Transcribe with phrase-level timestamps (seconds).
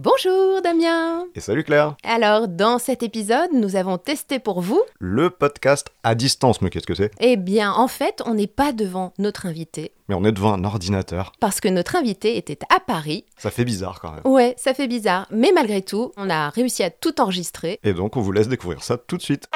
[0.00, 4.80] Bonjour Damien Et salut Claire Alors, dans cet épisode, nous avons testé pour vous...
[5.00, 7.10] Le podcast à distance, mais qu'est-ce que c'est?
[7.18, 9.90] Eh bien, en fait, on n'est pas devant notre invité.
[10.08, 11.32] Mais on est devant un ordinateur.
[11.40, 13.24] Parce que notre invité était à Paris.
[13.38, 14.20] Ça fait bizarre quand même.
[14.24, 15.26] Ouais, ça fait bizarre.
[15.32, 17.80] Mais malgré tout, on a réussi à tout enregistrer.
[17.82, 19.48] Et donc, on vous laisse découvrir ça tout de suite.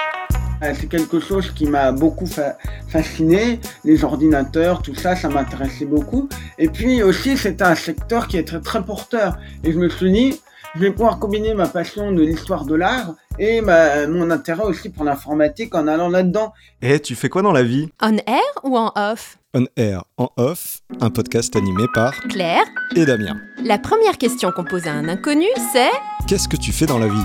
[0.63, 2.29] Euh, c'est quelque chose qui m'a beaucoup
[2.89, 6.29] fasciné, les ordinateurs, tout ça, ça m'intéressait beaucoup.
[6.59, 9.37] Et puis aussi, c'était un secteur qui est très, très porteur.
[9.65, 10.41] Et je me suis dit,
[10.75, 15.05] je vais pouvoir combiner ma passion de l'histoire de l'art et mon intérêt aussi pour
[15.05, 16.53] l'informatique en allant là-dedans.
[16.81, 17.91] Et tu fais quoi dans la vie?
[18.01, 19.39] En air ou en off?
[19.55, 22.65] On air, en off, un podcast animé par Claire
[22.97, 23.37] et Damien.
[23.63, 25.91] La première question qu'on pose à un inconnu, c'est
[26.27, 27.25] Qu'est-ce que tu fais dans la vie?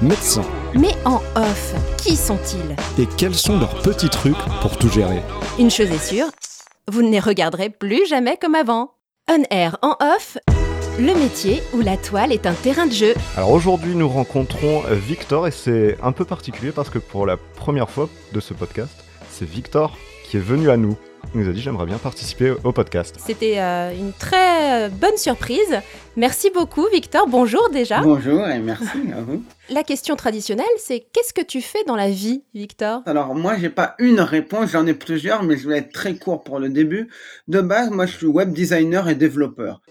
[0.01, 0.45] médecins.
[0.73, 2.75] Mais en off, qui sont-ils?
[3.01, 5.21] Et quels sont leurs petits trucs pour tout gérer?
[5.59, 6.27] Une chose est sûre,
[6.89, 8.93] vous ne les regarderez plus jamais comme avant.
[9.29, 10.37] On air en off,
[10.99, 13.13] le métier où la toile est un terrain de jeu.
[13.37, 17.89] Alors aujourd'hui, nous rencontrons Victor et c'est un peu particulier parce que pour la première
[17.89, 20.97] fois de ce podcast, c'est Victor qui est venu à nous.
[21.33, 23.15] Il nous a dit j'aimerais bien participer au podcast.
[23.25, 25.79] C'était euh, une très bonne surprise.
[26.17, 27.27] Merci beaucoup Victor.
[27.27, 28.01] Bonjour déjà.
[28.01, 28.83] Bonjour et merci
[29.15, 29.43] à vous.
[29.69, 33.01] La question traditionnelle, c'est qu'est-ce que tu fais dans la vie, Victor?
[33.05, 36.43] Alors moi, j'ai pas une réponse, j'en ai plusieurs, mais je vais être très court
[36.43, 37.09] pour le début.
[37.47, 39.81] De base, moi, je suis web designer et développeur.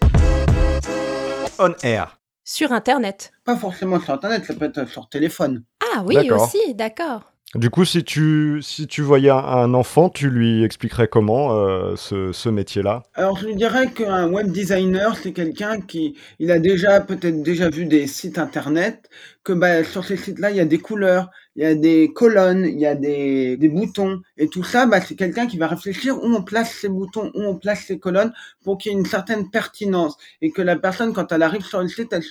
[1.59, 2.19] On air.
[2.45, 3.33] Sur Internet.
[3.45, 5.63] Pas forcément sur Internet, ça peut être sur téléphone.
[5.95, 7.30] Ah oui aussi, d'accord.
[7.57, 12.31] Du coup, si tu, si tu voyais un enfant, tu lui expliquerais comment euh, ce,
[12.31, 13.03] ce métier-là?
[13.15, 17.69] Alors, je lui dirais qu'un web designer, c'est quelqu'un qui il a déjà peut-être déjà
[17.69, 19.11] vu des sites internet,
[19.43, 22.65] que bah, sur ces sites-là, il y a des couleurs, il y a des colonnes,
[22.67, 26.19] il y a des, des boutons, et tout ça, bah, c'est quelqu'un qui va réfléchir
[26.19, 29.07] où on place ces boutons, où on place ces colonnes, pour qu'il y ait une
[29.07, 32.23] certaine pertinence, et que la personne, quand elle arrive sur le site, elle,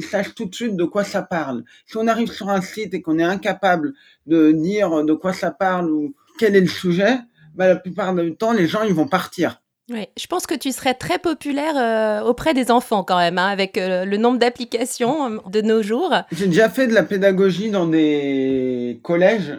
[0.00, 1.64] sache tout de suite de quoi ça parle.
[1.86, 3.94] Si on arrive sur un site et qu'on est incapable
[4.26, 7.18] de dire de quoi ça parle ou quel est le sujet,
[7.54, 9.60] bah, la plupart du temps, les gens ils vont partir.
[9.90, 13.46] Oui, je pense que tu serais très populaire euh, auprès des enfants quand même, hein,
[13.46, 16.14] avec euh, le nombre d'applications euh, de nos jours.
[16.30, 19.58] J'ai déjà fait de la pédagogie dans des collèges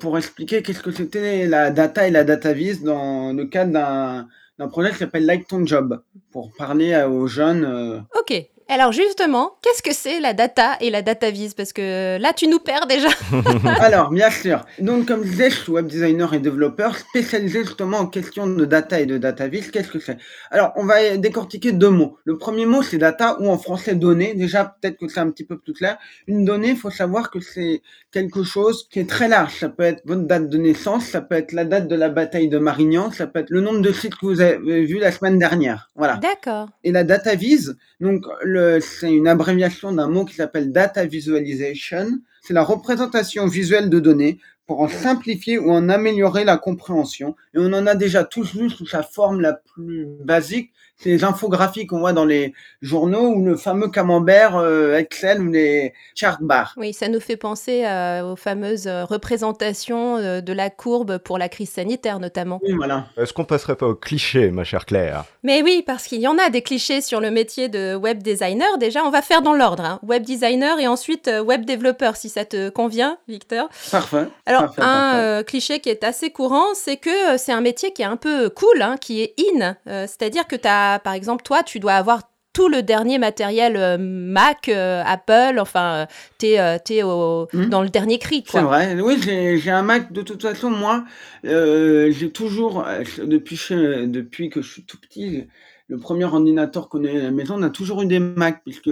[0.00, 4.68] pour expliquer qu'est-ce que c'était la data et la data vis dans le cadre d'un
[4.68, 6.02] projet qui s'appelle Like Ton Job,
[6.32, 8.04] pour parler aux jeunes.
[8.18, 8.32] Ok,
[8.74, 12.48] alors justement, qu'est-ce que c'est la data et la data vise Parce que là, tu
[12.48, 13.08] nous perds déjà.
[13.80, 14.64] Alors, bien sûr.
[14.78, 18.64] Donc, comme je disais, je suis web designer et développeur spécialisé justement en question de
[18.64, 19.70] data et de data vise.
[19.70, 20.18] Qu'est-ce que c'est?
[20.50, 22.18] Alors, on va décortiquer deux mots.
[22.24, 24.34] Le premier mot, c'est data ou en français données.
[24.34, 25.96] Déjà, peut-être que c'est un petit peu plus clair.
[26.26, 29.54] Une donnée, il faut savoir que c'est quelque chose qui est très large.
[29.60, 32.48] Ça peut être votre date de naissance, ça peut être la date de la bataille
[32.48, 35.38] de Marignan, ça peut être le nombre de sites que vous avez vus la semaine
[35.38, 35.90] dernière.
[35.96, 36.16] Voilà.
[36.16, 36.68] D'accord.
[36.84, 42.20] Et la data vise, donc le c'est une abréviation d'un mot qui s'appelle data visualization.
[42.42, 47.34] C'est la représentation visuelle de données pour en simplifier ou en améliorer la compréhension.
[47.58, 51.86] Et on en a déjà tous vu sous sa forme la plus basique, ces infographies
[51.86, 52.52] qu'on voit dans les
[52.82, 56.74] journaux ou le fameux camembert euh, Excel ou les chart bars.
[56.76, 61.48] Oui, ça nous fait penser euh, aux fameuses euh, représentations de la courbe pour la
[61.48, 62.60] crise sanitaire notamment.
[62.62, 63.06] Oui, voilà.
[63.16, 65.24] Est-ce qu'on passerait pas au cliché, ma chère Claire?
[65.42, 68.78] Mais oui, parce qu'il y en a des clichés sur le métier de web designer.
[68.78, 69.84] Déjà, on va faire dans l'ordre.
[69.84, 70.00] Hein.
[70.02, 73.68] Web designer et ensuite web développeur, si ça te convient, Victor.
[73.90, 74.26] Parfait.
[74.46, 78.18] Alors, un cliché qui est assez courant, c'est que c'est un métier qui est un
[78.18, 79.74] peu cool, hein, qui est in.
[79.86, 82.20] C'est-à-dire que tu as par exemple, toi, tu dois avoir
[82.58, 86.06] tout le dernier matériel euh, Mac, euh, Apple, enfin,
[86.38, 87.66] tu es, euh, hmm.
[87.66, 88.44] dans le dernier cri.
[88.46, 90.12] C'est vrai, oui, j'ai un Mac.
[90.12, 91.04] De toute façon, moi,
[91.44, 92.84] j'ai toujours,
[93.18, 95.46] depuis, depuis que je suis tout petit,
[95.86, 98.90] le premier ordinateur qu'on a à la maison, on a toujours eu des Macs, puisque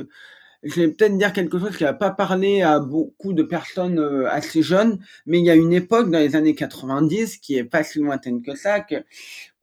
[0.68, 3.98] je vais peut-être dire quelque chose qui n'a pas parlé à beaucoup de personnes
[4.30, 7.82] assez jeunes, mais il y a une époque dans les années 90 qui est pas
[7.82, 8.84] si lointaine que ça,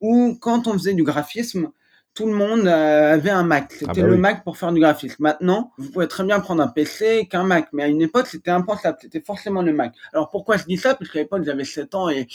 [0.02, 1.72] où quand on faisait du graphisme,
[2.14, 3.72] tout le monde euh, avait un Mac.
[3.72, 5.24] C'était ah bah le Mac pour faire du graphisme.
[5.24, 8.52] Maintenant, vous pouvez très bien prendre un PC qu'un Mac, mais à une époque, c'était
[8.52, 8.98] impensable.
[9.02, 9.96] C'était forcément le Mac.
[10.14, 10.94] Alors pourquoi je dis ça?
[10.94, 12.28] Parce qu'à l'époque, j'avais 7 ans et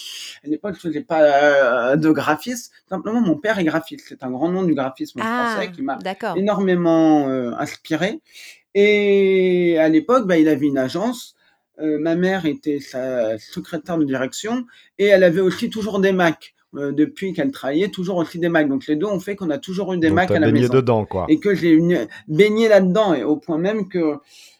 [0.44, 2.73] à l'époque, je faisais pas euh, de graphisme.
[2.88, 4.06] Simplement, mon père est graphiste.
[4.09, 5.99] C'est un grand nom du graphisme ah, français qui m'a
[6.37, 8.21] énormément euh, inspiré.
[8.75, 11.35] Et à l'époque, bah, il avait une agence.
[11.81, 14.67] Euh, ma mère était sa secrétaire de direction
[14.99, 16.55] et elle avait aussi toujours des Macs.
[16.75, 18.69] Euh, depuis qu'elle travaillait, toujours aussi des Macs.
[18.69, 20.73] Donc les deux ont fait qu'on a toujours eu des Macs à la maison.
[20.73, 21.25] dedans, quoi.
[21.29, 21.79] Et que j'ai
[22.26, 24.17] baigné là-dedans, et au point même que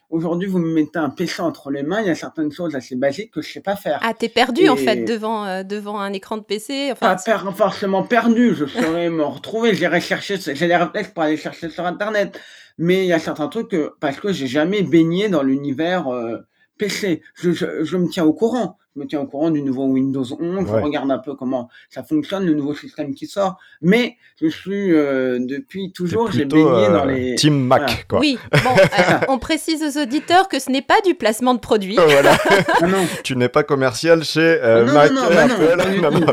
[0.09, 2.95] Aujourd'hui, vous me mettez un PC entre les mains, il y a certaines choses assez
[2.95, 3.99] basiques que je sais pas faire.
[4.01, 8.01] Ah, t'es perdu en fait devant, euh, devant un écran de PC enfin, Pas forcément
[8.01, 12.39] perdu, je saurais me retrouver, j'irai chercher, j'ai les réflexes pour aller chercher sur Internet.
[12.79, 16.37] Mais il y a certains trucs que, parce que j'ai jamais baigné dans l'univers euh,
[16.79, 20.23] PC, je, je, me tiens au courant je me tiens au courant du nouveau Windows
[20.23, 23.57] 11, je regarde un peu comment ça fonctionne, le nouveau système qui sort.
[23.81, 27.35] Mais je suis euh, depuis toujours, j'ai baigné dans euh, les.
[27.35, 28.19] Team Mac, quoi.
[28.19, 31.95] Oui, bon, euh, on précise aux auditeurs que ce n'est pas du placement de produits.
[31.95, 32.37] voilà.
[32.81, 32.85] Ah
[33.23, 36.01] tu n'es pas commercial chez ah Mac non, et Apple.
[36.01, 36.25] Non,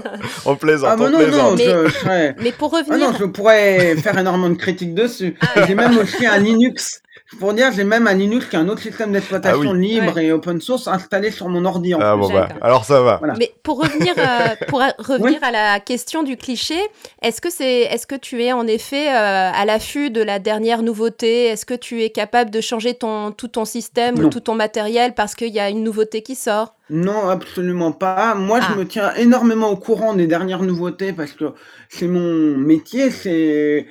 [0.45, 1.61] on plaisante, ah, on plaisante.
[2.07, 2.95] Mais, mais, pour revenir.
[2.95, 5.37] Ah non, je pourrais faire énormément de critiques dessus.
[5.67, 7.03] J'ai même aussi un Linux
[7.41, 10.31] pour dire, j'ai même un Linux qui est un autre système d'exploitation ah libre et
[10.31, 11.93] open source installé sur mon ordi.
[11.93, 13.21] En ah bon bah, alors ça va.
[13.37, 16.79] Mais pour revenir, euh, pour revenir à la question du cliché,
[17.23, 20.83] est-ce que c'est, est-ce que tu es en effet euh, à l'affût de la dernière
[20.83, 21.47] nouveauté?
[21.47, 25.15] Est-ce que tu es capable de changer ton tout ton système ou tout ton matériel
[25.15, 26.76] parce qu'il y a une nouveauté qui sort?
[26.89, 28.35] Non, absolument pas.
[28.37, 28.77] Moi, je ah.
[28.77, 31.47] me tiens énormément au courant des dernières nouveautés parce que
[31.89, 33.11] c'est mon métier.
[33.11, 33.87] C'est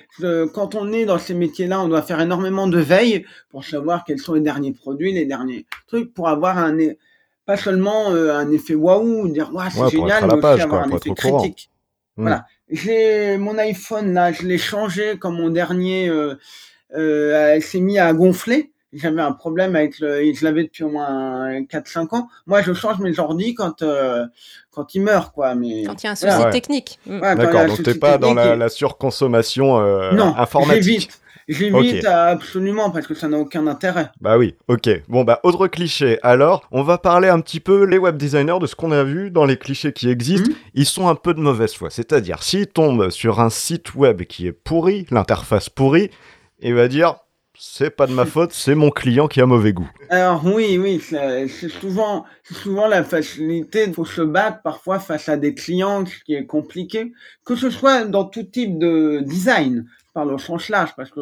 [0.53, 4.19] quand on est dans ces métiers-là, on doit faire énormément de veille pour savoir quels
[4.19, 6.77] sont les derniers produits, les derniers trucs, pour avoir un
[7.45, 11.11] pas seulement euh, un effet waouh, dire waouh c'est génial, mais aussi avoir un effet
[11.11, 11.69] critique.
[12.17, 12.21] Hmm.
[12.23, 12.45] Voilà.
[12.69, 16.35] J'ai mon iPhone là, je l'ai changé comme mon dernier euh,
[16.95, 21.61] euh, s'est mis à gonfler j'avais un problème avec le, je l'avais depuis au moins
[21.61, 22.27] 4-5 ans.
[22.47, 24.25] Moi, je change mes ordi quand, euh,
[24.71, 25.55] quand ils meurent, quoi.
[25.55, 26.99] Mais, quand il y a un souci technique.
[27.05, 27.19] Mm.
[27.19, 31.09] D'accord, donc t'es pas dans la, surconsommation euh, non, informatique.
[31.47, 34.09] J'évite absolument parce que ça n'a aucun intérêt.
[34.19, 34.89] Bah oui, ok.
[35.07, 36.17] Bon bah autre cliché.
[36.23, 39.29] Alors, on va parler un petit peu les web designers de ce qu'on a vu
[39.29, 40.49] dans les clichés qui existent.
[40.49, 40.55] Mm.
[40.73, 41.91] Ils sont un peu de mauvaise foi.
[41.91, 46.09] C'est-à-dire, s'ils tombent sur un site web qui est pourri, l'interface pourrie,
[46.61, 47.17] il va dire
[47.57, 49.89] c'est pas de ma faute, c'est mon client qui a mauvais goût.
[50.09, 53.85] Alors oui, oui, c'est souvent, souvent la facilité.
[53.87, 57.13] Il faut se battre parfois face à des clients, ce qui est compliqué,
[57.45, 59.85] que ce soit dans tout type de design.
[59.87, 61.21] Je parle au sens large parce que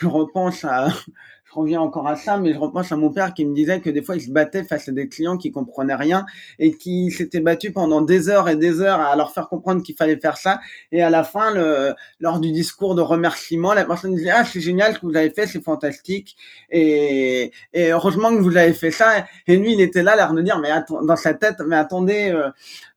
[0.00, 0.88] je repense à,
[1.50, 3.90] je reviens encore à ça, mais je repense à mon père qui me disait que
[3.90, 6.24] des fois il se battait face à des clients qui comprenaient rien
[6.58, 9.96] et qui s'étaient battus pendant des heures et des heures à leur faire comprendre qu'il
[9.96, 10.60] fallait faire ça.
[10.92, 14.60] Et à la fin, le, lors du discours de remerciement, la personne disait ah c'est
[14.60, 16.36] génial ce que vous avez fait, c'est fantastique
[16.70, 19.26] et, et heureusement que vous avez fait ça.
[19.46, 20.70] Et lui il était là, l'air de dire mais
[21.04, 22.48] dans sa tête mais attendez, euh,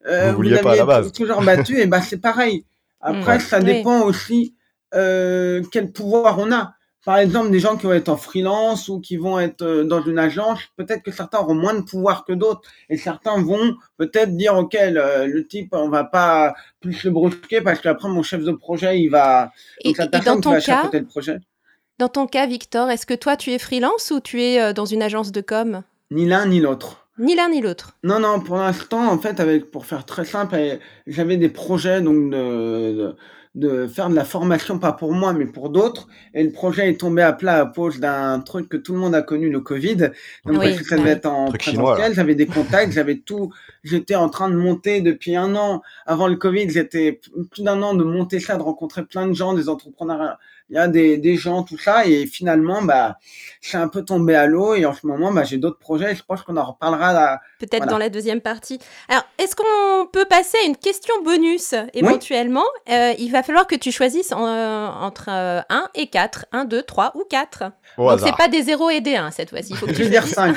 [0.08, 1.12] euh vous, vous pas à la base.
[1.12, 2.66] toujours battu et bah c'est pareil.
[3.02, 4.56] Après ça dépend aussi
[4.94, 9.00] euh, quel pouvoir on a par exemple, des gens qui vont être en freelance ou
[9.02, 12.32] qui vont être euh, dans une agence, peut-être que certains auront moins de pouvoir que
[12.32, 12.62] d'autres.
[12.90, 17.82] Et certains vont peut-être dire, OK, le, type, on va pas plus le brusquer parce
[17.82, 19.52] qu'après, mon chef de projet, il va...
[19.82, 21.40] Et, dans ton cas, le projet.
[22.00, 24.86] Dans ton cas, Victor, est-ce que toi, tu es freelance ou tu es euh, dans
[24.86, 25.84] une agence de com?
[26.10, 27.08] Ni l'un ni l'autre.
[27.20, 27.98] Ni l'un ni l'autre.
[28.04, 32.32] Non, non, pour l'instant, en fait, avec, pour faire très simple, j'avais des projets donc
[32.32, 33.16] de de
[33.88, 36.08] faire de la formation, pas pour moi, mais pour d'autres.
[36.34, 39.14] Et le projet est tombé à plat à cause d'un truc que tout le monde
[39.14, 40.12] a connu, le Covid.
[40.46, 43.54] Donc, parce que ça devait être en présentiel, j'avais des contacts, j'avais tout.
[43.84, 45.82] J'étais en train de monter depuis un an.
[46.06, 47.20] Avant le Covid, j'étais
[47.52, 50.40] plus d'un an de monter ça, de rencontrer plein de gens, des entrepreneurs
[50.70, 53.18] il y a des, des gens, tout ça, et finalement, bah,
[53.62, 56.24] c'est un peu tombé à l'eau, et en ce moment, bah, j'ai d'autres projets, je
[56.24, 57.42] pense qu'on en reparlera là.
[57.60, 58.80] Peut-être dans la deuxième partie.
[59.10, 62.66] Alors, est-ce qu'on peut passer à une question bonus, éventuellement?
[62.90, 66.82] Euh, Il va falloir que tu choisisses euh, entre 1 euh, et 4, 1, 2,
[66.84, 67.64] 3 ou 4.
[67.98, 69.76] Donc, c'est pas des 0 et des 1 cette fois-ci.
[69.88, 70.56] Je vais dire 5.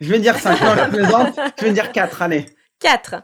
[0.00, 0.60] Je vais dire 5.
[0.60, 1.40] Non, je plaisante.
[1.58, 2.46] Je vais dire 4, allez.
[2.80, 3.16] 4.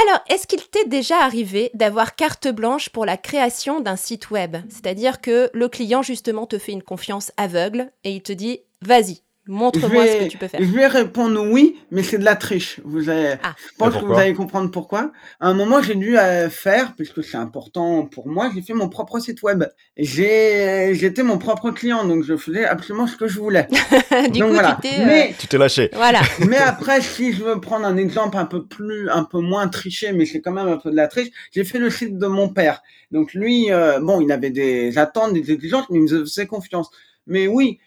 [0.00, 4.56] Alors, est-ce qu'il t'est déjà arrivé d'avoir carte blanche pour la création d'un site web?
[4.68, 9.22] C'est-à-dire que le client, justement, te fait une confiance aveugle et il te dit, vas-y,
[9.48, 10.60] Montre-moi ce que tu peux faire.
[10.62, 12.78] Je vais répondre oui, mais c'est de la triche.
[12.84, 13.56] Vous avez, ah.
[13.58, 15.10] Je pense que vous allez comprendre pourquoi.
[15.40, 18.88] À un moment, j'ai dû euh, faire, puisque c'est important pour moi, j'ai fait mon
[18.88, 19.64] propre site web.
[19.96, 23.66] J'ai, j'étais mon propre client, donc je faisais absolument ce que je voulais.
[24.30, 24.78] du donc, coup, voilà.
[24.80, 25.90] tu t'es, mais, tu t'es lâché.
[25.92, 26.20] Voilà.
[26.46, 30.12] mais après, si je veux prendre un exemple un peu plus, un peu moins triché,
[30.12, 32.48] mais c'est quand même un peu de la triche, j'ai fait le site de mon
[32.48, 32.80] père.
[33.10, 36.90] Donc lui, euh, bon, il avait des attentes, des exigences, mais il me faisait confiance.
[37.26, 37.80] Mais oui,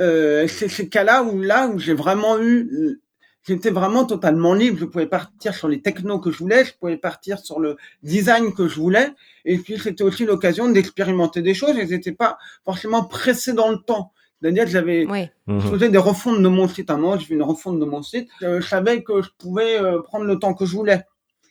[0.00, 3.00] euh, c'est ces cas-là où là où j'ai vraiment eu
[3.46, 4.78] j'étais vraiment totalement libre.
[4.78, 8.52] Je pouvais partir sur les technos que je voulais, je pouvais partir sur le design
[8.54, 9.08] que je voulais.
[9.44, 13.78] Et puis, c'était aussi l'occasion d'expérimenter des choses et n'étais pas forcément pressé dans le
[13.78, 15.06] temps, C'est-à-dire que j'avais,
[15.48, 15.60] je Mhm.
[15.60, 16.90] faisais des refontes de mon site.
[16.90, 18.28] À un moment, j'ai fait une refonte de mon site.
[18.42, 21.02] Euh, Je savais que je pouvais euh, prendre le temps que je voulais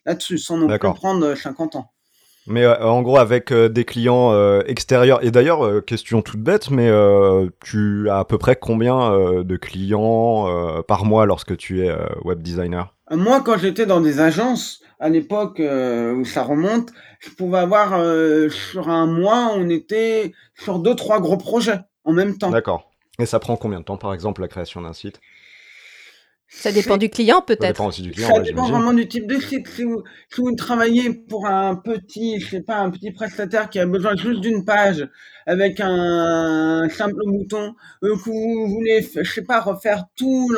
[0.06, 1.92] là-dessus, sans non plus prendre euh, 50 ans.
[2.50, 6.72] Mais euh, en gros, avec euh, des clients euh, extérieurs, et d'ailleurs, question toute bête,
[6.72, 6.90] mais
[7.64, 9.12] tu as à peu près combien
[9.44, 10.48] de clients
[10.88, 12.96] par mois lorsque tu es web designer?
[13.12, 16.90] Moi, quand j'étais dans des agences, à l'époque où ça remonte,
[17.20, 17.92] je pouvais avoir
[18.52, 22.50] sur un mois, on était sur deux, trois gros projets en même temps.
[22.50, 22.90] D'accord.
[23.20, 25.20] Et ça prend combien de temps, par exemple, la création d'un site?
[26.52, 27.62] Ça dépend du client, Ça peut-être.
[27.68, 29.68] dépend aussi du client, Ça ouais, dépend vraiment du type de site.
[29.68, 30.04] Si vous,
[30.34, 34.16] si vous travaillez pour un petit, je sais pas, un petit prestataire qui a besoin
[34.16, 35.08] juste d'une page
[35.46, 40.50] avec un simple bouton, euh, que vous voulez, je sais pas, refaire tout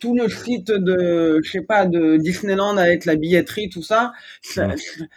[0.00, 4.10] tout le site de, je sais pas, de Disneyland avec la billetterie, tout ça,
[4.42, 4.74] ça- Mm.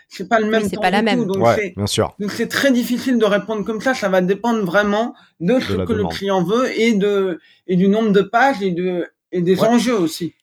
[0.09, 1.25] c'est pas le même c'est pas la même.
[1.25, 1.33] tout.
[1.33, 2.15] Donc Ouais, c'est, bien sûr.
[2.19, 3.95] donc c'est très difficile de répondre comme ça.
[3.95, 8.11] Ça va dépendre vraiment de ce que le client veut et de et du nombre
[8.11, 9.67] de pages et de et des Ouais.
[9.67, 10.33] enjeux aussi.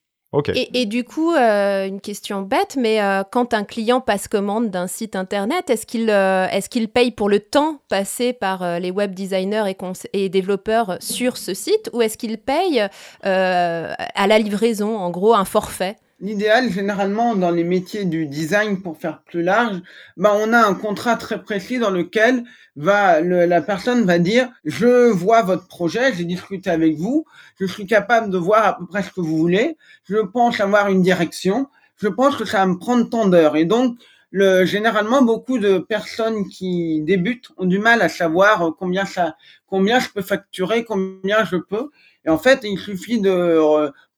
[0.54, 4.70] Et, et du coup, euh, une question bête, mais euh, quand un client passe commande
[4.70, 8.78] d'un site internet, est-ce qu'il euh, est-ce qu'il paye pour le temps passé par euh,
[8.78, 9.76] les web designers et,
[10.24, 12.82] et développeurs sur ce site, ou est-ce qu'il paye
[13.26, 15.96] euh, à la livraison, en gros, un forfait?
[16.22, 19.82] L'idéal, généralement, dans les métiers du design, pour faire plus large,
[20.16, 22.44] ben, on a un contrat très précis dans lequel
[22.76, 27.24] va le- la personne va dire je vois votre projet, j'ai discuté avec vous,
[27.60, 29.76] je suis capable de voir à peu près ce que vous voulez,
[30.08, 33.56] je pense avoir une direction, je pense que ça va me prendre tant d'heures.
[33.56, 33.98] Et donc,
[34.30, 39.34] le, généralement, beaucoup de personnes qui débutent ont du mal à savoir euh, combien ça,
[39.66, 41.90] combien je peux facturer, combien je peux.
[42.24, 43.58] Et en fait, il suffit de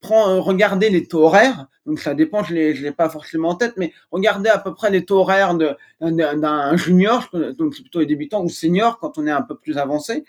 [0.05, 1.67] euh, prendre, regarder les taux horaires.
[1.87, 4.91] Donc ça dépend, je je l'ai pas forcément en tête, mais regardez à peu près
[4.91, 5.55] les taux horaires
[6.01, 9.77] d'un, junior, donc c'est plutôt les débutants, ou senior quand on est un peu plus
[9.77, 10.25] avancé.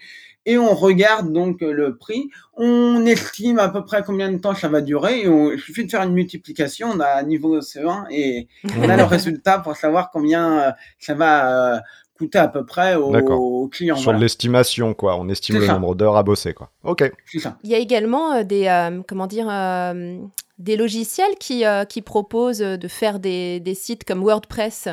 [0.47, 4.53] Et on regarde donc euh, le prix, on estime à peu près combien de temps
[4.53, 7.59] ça va durer, et on, il suffit de faire une multiplication, on a un niveau
[7.61, 11.81] CE1 et on a le résultat pour savoir combien euh, ça va
[12.17, 13.95] coûter à peu près au, au client.
[13.95, 15.17] Sur Voilà, l'estimation, quoi.
[15.19, 15.73] On estime le ça.
[15.73, 16.69] nombre d'heures à bosser, quoi.
[16.83, 17.11] Ok.
[17.25, 17.57] c'est ça.
[17.63, 20.17] Il y a également euh, des, euh, comment dire, euh,
[20.57, 24.87] des logiciels qui, euh, qui proposent de faire des, des sites comme WordPress.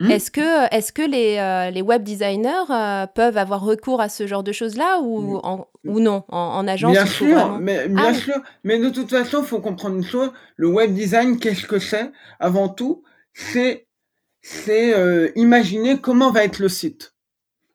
[0.00, 0.10] Hmm.
[0.10, 4.26] Est-ce que, est que les, euh, les web designers euh, peuvent avoir recours à ce
[4.26, 8.06] genre de choses-là ou, en- ou non En, en agence, Bien sûr, vraiment- mais bien
[8.08, 10.32] Ah sûr, mais de toute façon, il faut comprendre une chose.
[10.56, 12.10] Le web design, qu'est-ce que c'est?
[12.40, 13.04] Avant tout,
[13.34, 13.83] c'est
[14.46, 17.14] c'est euh, imaginer comment va être le site.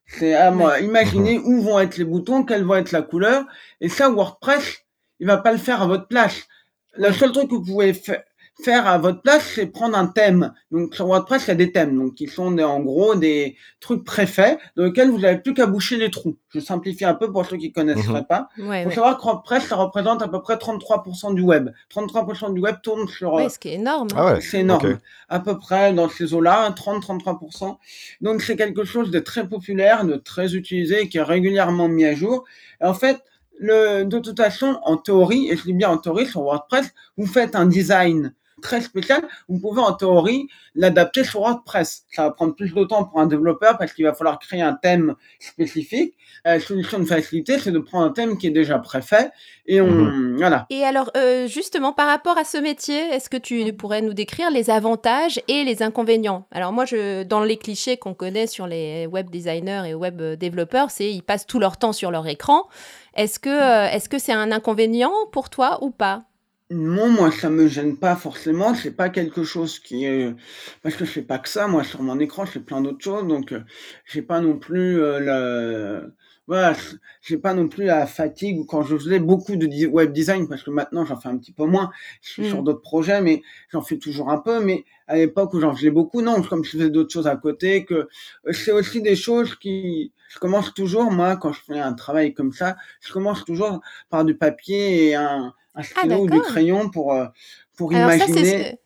[0.05, 3.43] C'est à moi, imaginer où vont être les boutons, quelle va être la couleur.
[3.81, 4.85] Et ça, WordPress,
[5.19, 6.47] il va pas le faire à votre place.
[6.95, 8.23] Le seul truc que vous pouvez fa-
[8.63, 10.53] faire à votre place, c'est prendre un thème.
[10.71, 13.55] Donc sur WordPress, il y a des thèmes, donc qui sont des- en gros des
[13.79, 16.35] trucs préfaits dans lesquels vous n'avez plus qu'à boucher les trous.
[16.49, 18.25] Je simplifie un peu pour ceux qui connaisseraient Mhm.
[18.27, 18.49] pas.
[18.57, 18.95] Ouais, Il faut ouais.
[18.95, 21.69] savoir que WordPress, ça représente à peu près 33% du web.
[21.89, 23.33] 33% du web tourne sur...
[23.33, 24.07] Ouais, euh, ce qui est énorme.
[24.15, 24.41] Ah ouais.
[24.41, 24.97] c'est énorme.
[25.29, 27.77] À peu près dans ces eaux-là, 30-33%.
[28.21, 32.13] Donc c'est quelque chose de très populaire, de très utilisé, qui est régulièrement mis à
[32.15, 32.45] jour.
[32.81, 33.21] Et en fait,
[33.59, 37.25] le, de toute façon, en théorie, et je dis bien en théorie sur WordPress, vous
[37.25, 42.05] faites un design très spécial, vous pouvez en théorie l'adapter sur WordPress.
[42.11, 44.73] Ça va prendre plus de temps pour un développeur parce qu'il va falloir créer un
[44.73, 46.15] thème spécifique.
[46.45, 49.31] La solution de facilité, c'est de prendre un thème qui est déjà préfet
[49.65, 50.65] et on, voilà.
[50.69, 54.49] Et alors, euh, justement, par rapport à ce métier, est-ce que tu pourrais nous décrire
[54.49, 56.47] les avantages et les inconvénients?
[56.51, 60.91] Alors moi, je, dans les clichés qu'on connaît sur les web designers et web développeurs,
[60.91, 62.67] c'est ils passent tout leur temps sur leur écran.
[63.15, 66.23] Est-ce que euh, est-ce que c'est un inconvénient pour toi ou pas?
[66.71, 68.75] Non, moi, ça me gêne pas forcément.
[68.75, 70.35] C'est pas quelque chose qui est
[70.83, 71.67] parce que je fais pas que ça.
[71.67, 73.61] Moi, sur mon écran, je fais plein d'autres choses, donc euh,
[74.05, 76.13] j'ai pas non plus euh, le
[76.49, 76.75] voilà,
[77.21, 80.63] j'ai pas non plus la fatigue ou quand je faisais beaucoup de web design parce
[80.63, 81.91] que maintenant j'en fais un petit peu moins.
[82.23, 84.59] Je suis sur d'autres projets, mais j'en fais toujours un peu.
[84.59, 87.85] Mais à l'époque où j'en faisais beaucoup, non, comme je faisais d'autres choses à côté,
[87.85, 87.93] que
[88.47, 92.33] euh, c'est aussi des choses qui je commence toujours moi quand je fais un travail
[92.33, 96.47] comme ça, je commence toujours par du papier et un un stylo ou du Ah,
[96.47, 97.27] crayon pour, euh,
[97.77, 98.79] pour Alors imaginer.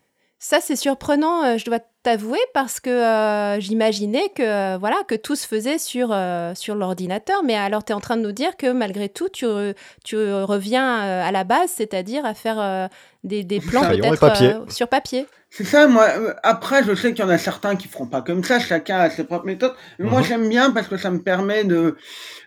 [0.46, 5.16] Ça, c'est surprenant, euh, je dois t'avouer, parce que euh, j'imaginais que euh, voilà que
[5.16, 7.44] tout se faisait sur euh, sur l'ordinateur.
[7.46, 9.74] Mais alors, tu es en train de nous dire que malgré tout, tu, re-
[10.04, 12.88] tu reviens euh, à la base, c'est-à-dire à faire euh,
[13.24, 14.48] des, des plans peut-être papier.
[14.50, 15.26] euh, sur papier.
[15.50, 16.08] C'est ça, moi.
[16.44, 19.10] Après, je sais qu'il y en a certains qui feront pas comme ça, chacun a
[19.10, 19.76] ses propres méthodes.
[20.00, 20.26] Mais moi, Mhm.
[20.28, 21.96] j'aime bien parce que ça me permet de,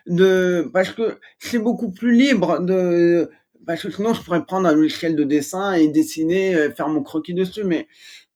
[0.07, 3.29] de, parce que c'est beaucoup plus libre de,
[3.67, 7.03] parce que sinon, je pourrais prendre un logiciel de dessin et dessiner, euh, faire mon
[7.03, 7.87] croquis dessus, mais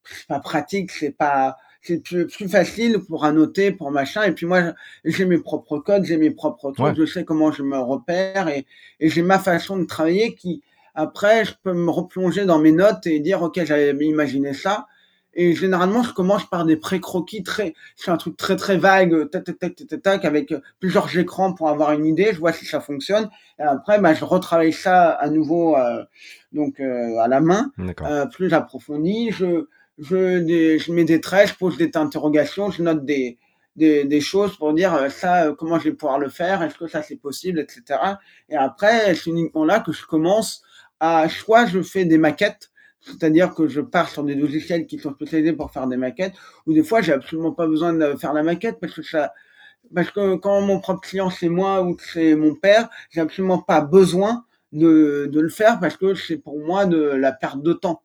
[0.04, 4.24] c'est pas pratique, c'est pas, c'est plus, plus facile pour annoter, pour machin.
[4.24, 4.74] Et puis moi,
[5.06, 8.68] j'ai mes propres codes, j'ai mes propres trucs, je sais comment je me repère et,
[9.00, 10.62] et j'ai ma façon de travailler qui,
[10.96, 14.88] après, je peux me replonger dans mes notes et dire, OK, j'avais imaginé ça.
[15.34, 19.44] Et généralement, je commence par des pré-croquis très, c'est un truc très très vague, tac,
[19.46, 22.32] tac, tac, tac, tac, avec plusieurs écrans pour avoir une idée.
[22.34, 23.30] Je vois si ça fonctionne.
[23.60, 26.04] Et après, bah, je retravaille ça à nouveau, euh,
[26.52, 27.72] donc euh, à la main,
[28.02, 29.32] euh, plus approfondi.
[29.32, 33.38] Je, je, je mets des traits, je pose des interrogations, je note des,
[33.76, 36.78] des, des choses pour dire euh, ça, euh, comment je vais pouvoir le faire, est-ce
[36.78, 38.00] que ça c'est possible, etc.
[38.50, 40.64] Et après, c'est uniquement là que je commence
[41.00, 42.71] à, soit je fais des maquettes,
[43.02, 46.34] c'est-à-dire que je pars sur des logiciels qui sont spécialisés pour faire des maquettes,
[46.68, 49.34] ou des fois j'ai absolument pas besoin de faire la maquette parce que ça,
[49.94, 53.60] parce que quand mon propre client c'est moi ou que c'est mon père, j'ai absolument
[53.60, 57.74] pas besoin de, de le faire parce que c'est pour moi de la perte de
[57.74, 58.04] temps.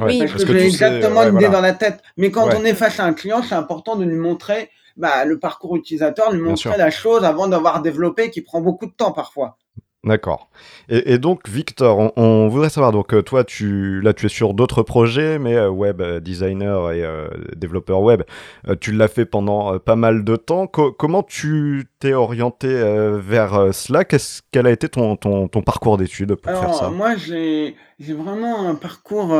[0.00, 2.00] oui, parce, que, j'ai exactement l'idée dans la tête.
[2.16, 5.38] Mais quand on est face à un client, c'est important de lui montrer bah, le
[5.38, 9.58] parcours utilisateur, lui montrer la chose avant d'avoir développé, qui prend beaucoup de temps parfois.
[10.04, 10.50] D'accord.
[10.90, 14.82] Et, donc, Victor, on, voudrait savoir, donc euh, toi, tu, là, tu es sur d'autres
[14.82, 17.04] projets, mais euh, web euh, designer et
[17.56, 18.22] développeur web,
[18.80, 20.66] tu l'as fait pendant pas mal de temps.
[20.66, 22.68] comment tu t'es orienté
[23.18, 24.04] vers cela?
[24.04, 26.90] Qu'est-ce, Quel a été ton, ton, ton parcours d'études pour faire ça?
[26.90, 29.34] Moi, j'ai, vraiment un parcours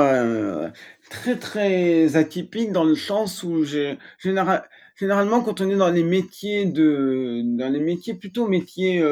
[1.11, 6.64] très, très atypique dans le sens où j'ai, généralement, quand on est dans les métiers
[6.64, 9.02] de, dans les métiers plutôt métiers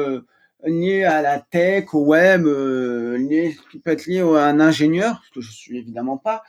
[0.65, 5.21] lié à la tech, au web, euh, lié, qui peut être lié à un ingénieur,
[5.27, 6.43] ce que je suis évidemment pas.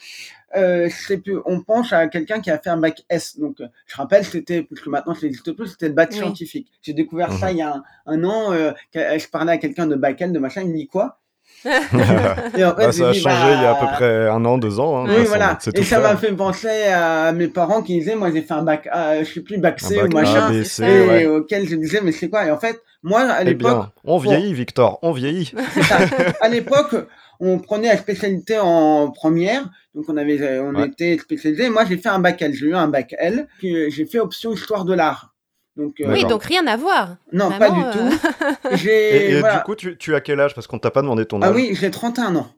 [0.56, 3.38] Euh, c'est on pense à quelqu'un qui a fait un bac S.
[3.38, 6.70] Donc, euh, je rappelle, c'était, parce que maintenant ça n'existe plus, c'était le bac scientifique.
[6.82, 7.52] J'ai découvert ça mhm.
[7.52, 8.52] il y a un, an.
[8.52, 11.18] Euh, je parlais à quelqu'un de bac L, de machin, il me dit quoi?
[11.64, 14.44] Et en fait, bah, ça a changé il y a à peu bah, près un
[14.44, 15.04] an, deux ans.
[15.04, 15.58] Hein, oui, voilà.
[15.74, 18.88] Et ça m'a fait penser à mes parents qui disaient, moi j'ai fait un bac,
[18.90, 22.46] A, je sais plus, bac C ou machin, et auquel je disais, mais c'est quoi?
[22.46, 25.52] Et en fait, moi à eh l'époque, on vieillit, Victor, on vieillit.
[26.40, 26.94] à l'époque,
[27.40, 31.70] on prenait la spécialité en première, donc on avait, on était spécialisé.
[31.70, 34.52] Moi j'ai fait un bac L, j'ai eu un bac L, puis j'ai fait option
[34.52, 35.33] histoire de l'art.
[35.76, 37.16] Donc, euh, oui, donc rien à voir.
[37.32, 37.98] Non, pas du tout.
[37.98, 38.76] Euh.
[38.86, 40.54] et, du coup, tu, tu as quel âge?
[40.54, 41.52] Parce qu'on t'a pas demandé ton ah âge.
[41.52, 42.48] Ah oui, j'ai 31 ans.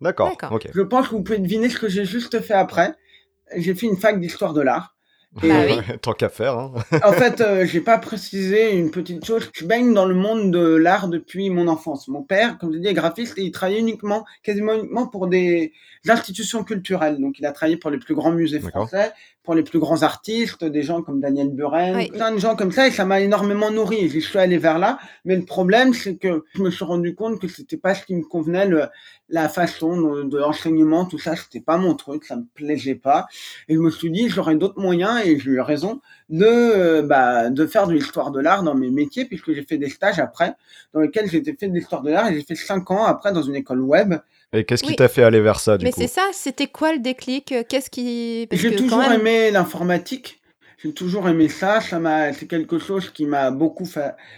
[0.00, 0.36] D'accord.
[0.74, 2.94] Je pense que vous pouvez deviner ce que j'ai juste fait après.
[3.56, 4.94] J'ai fait une fac d'histoire de l'art.
[5.32, 5.66] Bah
[6.00, 6.58] Tant qu'à faire.
[6.58, 6.72] Hein.
[7.04, 9.50] en fait, euh, j'ai pas précisé une petite chose.
[9.52, 12.08] Je baigne dans le monde de l'art depuis mon enfance.
[12.08, 15.72] Mon père, comme je dis, est graphiste et il travaillait uniquement, quasiment uniquement pour des
[16.08, 17.20] institutions culturelles.
[17.20, 19.12] Donc, il a travaillé pour les plus grands musées français,
[19.42, 22.86] pour les plus grands artistes, des gens comme Daniel Buren, plein de gens comme ça,
[22.86, 24.08] et ça m'a énormément nourri.
[24.08, 27.40] Je suis allé vers là, mais le problème, c'est que je me suis rendu compte
[27.40, 28.68] que c'était pas ce qui me convenait,
[29.28, 33.26] la façon de, l'enseignement, tout ça, c'était pas mon truc, ça me plaisait pas.
[33.68, 37.66] Et je me suis dit, j'aurais d'autres moyens, et j'ai eu raison, de, bah, de
[37.66, 40.54] faire de l'histoire de l'art dans mes métiers, puisque j'ai fait des stages après,
[40.94, 43.42] dans lesquels j'ai fait de l'histoire de l'art, et j'ai fait cinq ans après dans
[43.42, 44.14] une école web,
[44.54, 47.00] et qu'est-ce qui t'a fait aller vers ça, du Mais c'est ça, c'était quoi le
[47.00, 47.54] déclic?
[47.68, 48.48] Qu'est-ce qui...
[48.50, 50.40] J'ai toujours aimé l'informatique.
[50.80, 51.80] J'ai toujours aimé ça.
[51.80, 53.86] Ça m'a, c'est quelque chose qui m'a beaucoup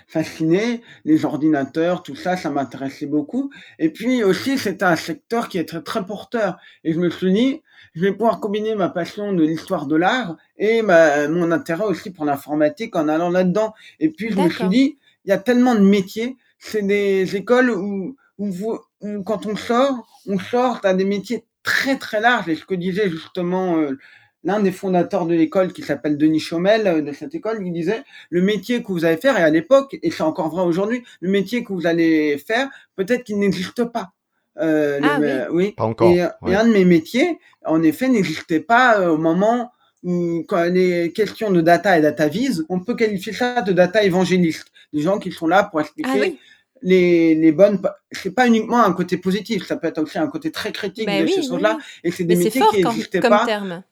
[0.06, 0.80] fasciné.
[1.04, 3.50] Les ordinateurs, tout ça, ça m'intéressait beaucoup.
[3.78, 6.56] Et puis aussi, c'est un secteur qui est très, très porteur.
[6.82, 7.60] Et je me suis dit,
[7.94, 12.10] je vais pouvoir combiner ma passion de l'histoire de l'art et ma, mon intérêt aussi
[12.10, 13.74] pour l'informatique en allant là-dedans.
[13.98, 16.38] Et puis, je me suis dit, il y a tellement de métiers.
[16.58, 18.80] C'est des écoles où, où vous,
[19.26, 22.48] quand on sort, on sort à des métiers très très larges.
[22.48, 23.98] Et ce que disait justement euh,
[24.44, 28.02] l'un des fondateurs de l'école qui s'appelle Denis Chaumel euh, de cette école, il disait
[28.30, 31.30] le métier que vous allez faire, et à l'époque, et c'est encore vrai aujourd'hui, le
[31.30, 34.12] métier que vous allez faire, peut-être qu'il n'existe pas.
[34.58, 35.72] Euh, ah, oui.
[35.72, 36.10] Pas encore.
[36.10, 39.72] Et, un de mes métiers, en effet, n'existait pas au moment
[40.02, 44.02] où, quand les questions de data et data vise, on peut qualifier ça de data
[44.02, 44.68] évangéliste.
[44.92, 46.38] Des gens qui sont là pour expliquer ah, oui
[46.82, 47.80] les, les bonnes.
[48.10, 51.22] C'est pas uniquement un côté positif, ça peut être aussi un côté très critique bah
[51.22, 51.78] de ces choses-là.
[52.04, 53.44] Et c'est des métiers qui n'existaient pas.
[53.46, 53.82] Terme.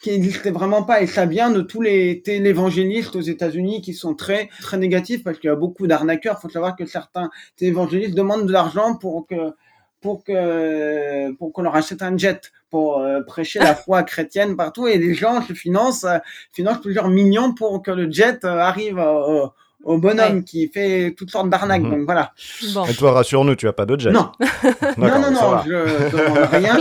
[0.00, 1.02] Qui n'existaient vraiment pas.
[1.02, 5.38] Et ça vient de tous les télévangélistes aux États-Unis qui sont très, très négatifs parce
[5.38, 6.36] qu'il y a beaucoup d'arnaqueurs.
[6.38, 9.52] Il faut savoir que certains télévangélistes demandent de l'argent pour que,
[10.00, 14.86] pour que, pour qu'on leur achète un jet pour euh, prêcher la foi chrétienne partout
[14.86, 16.18] et les gens se financent, euh,
[16.52, 19.50] financent plusieurs millions pour que le jet euh, arrive au
[19.84, 21.82] bonhomme qui fait toutes sortes d'arnaques.
[21.82, 21.90] Mhm.
[21.90, 22.32] Donc voilà.
[22.74, 22.84] Bon.
[22.84, 24.10] Et toi, rassure-nous, tu as pas de jet.
[24.10, 24.32] Non.
[24.96, 26.78] non, non, non, je demande rien.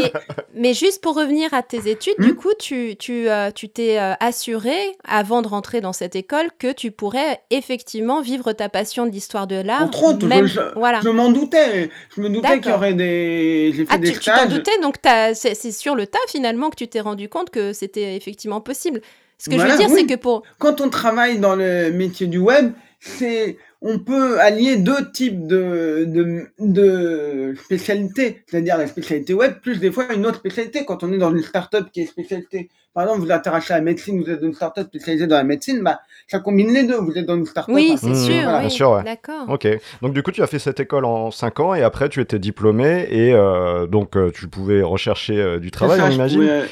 [0.55, 3.99] Mais, juste pour revenir à tes études, du hmm coup, tu tu euh, tu t'es
[3.99, 9.05] euh, assuré avant de rentrer dans cette école que tu pourrais effectivement vivre ta passion
[9.05, 9.83] d'histoire de l'art.
[9.83, 10.45] Entre autres, même...
[10.45, 11.01] je, voilà.
[11.03, 11.89] je m'en doutais.
[12.15, 13.73] Je me doutais qu'il y aurait des.
[13.75, 14.43] J'ai fait ah, des tu, stages.
[14.43, 14.95] Tu t'en doutais, donc
[15.33, 19.01] c'est sur le tas finalement que tu t'es rendu compte que c'était effectivement possible.
[19.39, 20.43] Ce que je veux dire, c'est que pour.
[20.57, 26.05] Quand on travaille dans le métier du web, c'est on peut allier deux types de,
[26.05, 30.83] de, de spécialités, c'est-à-dire la spécialité web, plus des fois une autre spécialité.
[30.85, 33.77] Quand on est dans une start-up qui est spécialité, par exemple, vous êtes arraché à
[33.77, 36.83] la médecine, vous êtes dans une start-up spécialisée dans la médecine, bah, ça combine les
[36.83, 36.97] deux.
[36.97, 37.73] Vous êtes dans une start-up.
[37.73, 38.59] Oui, c'est sûr, voilà.
[38.59, 39.47] bien sûr, D'accord.
[39.47, 39.67] Ok.
[40.01, 42.39] Donc, du coup, tu as fait cette école en 5 ans et après, tu étais
[42.39, 46.65] diplômé et euh, donc, euh, tu pouvais rechercher euh, du travail, on imagine.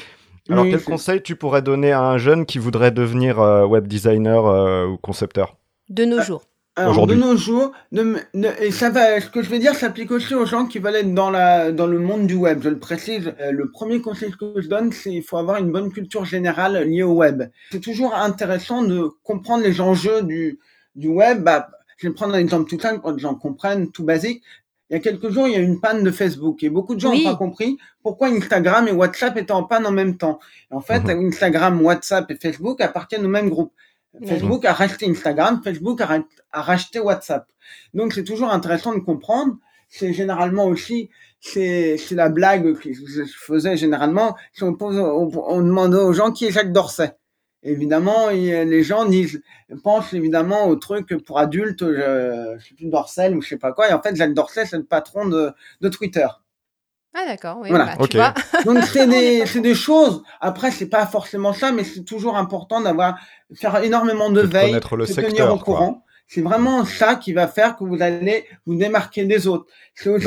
[0.50, 4.96] Alors, quel conseil tu pourrais donner à un jeune qui voudrait devenir web designer ou
[4.96, 5.56] concepteur?
[5.88, 6.42] De nos jours.
[6.76, 10.46] Alors, de nos jours, et ça va, ce que je vais dire s'applique aussi aux
[10.46, 12.60] gens qui veulent être dans, la, dans le monde du web.
[12.62, 15.72] Je le précise, euh, le premier conseil que je donne, c'est qu'il faut avoir une
[15.72, 17.42] bonne culture générale liée au web.
[17.72, 20.60] C'est toujours intéressant de comprendre les enjeux du,
[20.94, 21.42] du web.
[21.42, 24.44] Bah, je vais prendre un exemple tout simple pour que les gens comprennent, tout basique.
[24.90, 26.94] Il y a quelques jours, il y a eu une panne de Facebook et beaucoup
[26.94, 30.38] de gens n'ont pas compris pourquoi Instagram et WhatsApp étaient en panne en même temps.
[30.70, 31.28] en fait, mhm.
[31.28, 33.72] Instagram, WhatsApp et Facebook appartiennent au même groupe.
[34.26, 37.46] Facebook a racheté Instagram, Facebook a, racheté WhatsApp.
[37.94, 39.56] Donc c'est toujours intéressant de comprendre.
[39.88, 41.08] C'est généralement aussi,
[41.40, 44.36] c'est la blague que je faisais généralement.
[44.52, 47.16] Si on, pose, on, demande aux gens qui est Jacques Dorset.
[47.62, 49.42] Évidemment, les gens disent,
[49.82, 53.72] pensent évidemment au truc pour adultes, je, je sais plus Dorcel ou je sais pas
[53.72, 53.88] quoi.
[53.88, 56.26] Et en fait, Jacques Dorset, c'est le patron de, de Twitter.
[57.20, 57.68] Ah d'accord, oui.
[57.68, 57.96] Voilà.
[58.14, 60.22] Bah, Donc c'est des, c'est des choses.
[60.40, 63.18] Après, c'est pas forcément ça, mais c'est toujours important d'avoir
[63.54, 66.04] faire énormément de, veille, de le tenir au courant.
[66.26, 69.64] C'est vraiment ça qui va faire que vous allez vous démarquer des autres.
[69.94, 70.26] C'est aussi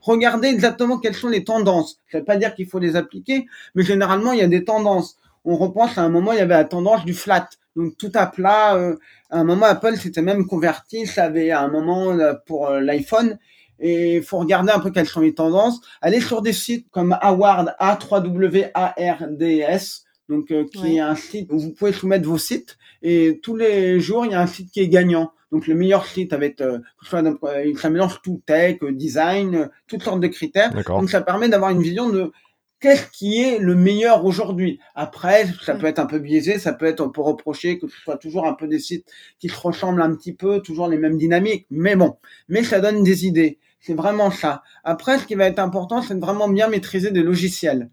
[0.00, 1.98] regarder exactement quelles sont les tendances.
[2.10, 5.18] Ça veut pas dire qu'il faut les appliquer, mais généralement il y a des tendances.
[5.44, 8.26] On repense à un moment, il y avait la tendance du flat, donc tout à
[8.26, 8.76] plat.
[8.76, 8.96] Euh,
[9.30, 11.06] à un moment, Apple s'était même converti.
[11.06, 13.38] Ça avait à un moment euh, pour euh, l'iPhone,
[13.82, 15.82] et il faut regarder un peu quelles sont les tendances.
[16.00, 21.72] Aller sur des sites comme Award, A3W-A-R-D-S, donc euh, qui est un site où vous
[21.72, 24.88] pouvez soumettre vos sites et tous les jours il y a un site qui est
[24.88, 25.32] gagnant.
[25.50, 30.20] Donc le meilleur site avec euh, soit euh, ça mélange tout tech, design, toutes sortes
[30.20, 30.72] de critères.
[30.86, 32.32] Donc ça permet d'avoir une vision de
[32.80, 34.80] qu'est-ce qui est le meilleur aujourd'hui.
[34.94, 37.96] Après, ça peut être un peu biaisé, ça peut être, on peut reprocher que ce
[38.00, 39.06] soit toujours un peu des sites
[39.38, 42.16] qui se ressemblent un petit peu, toujours les mêmes dynamiques, mais bon,
[42.48, 43.58] mais ça donne des idées.
[43.82, 44.62] C'est vraiment ça.
[44.84, 47.90] Après, ce qui va être important, c'est de vraiment bien maîtriser des logiciels.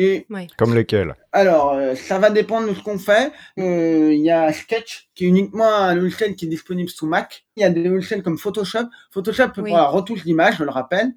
[0.00, 1.14] Et Comme lesquels?
[1.32, 3.32] Alors, euh, ça va dépendre de ce qu'on fait.
[3.58, 7.44] Euh, il y a Sketch, qui est uniquement un logiciel qui est disponible sous Mac.
[7.56, 8.84] Il y a des logiciels comme Photoshop.
[9.10, 11.14] Photoshop pour la retouche d'image, je le rappelle.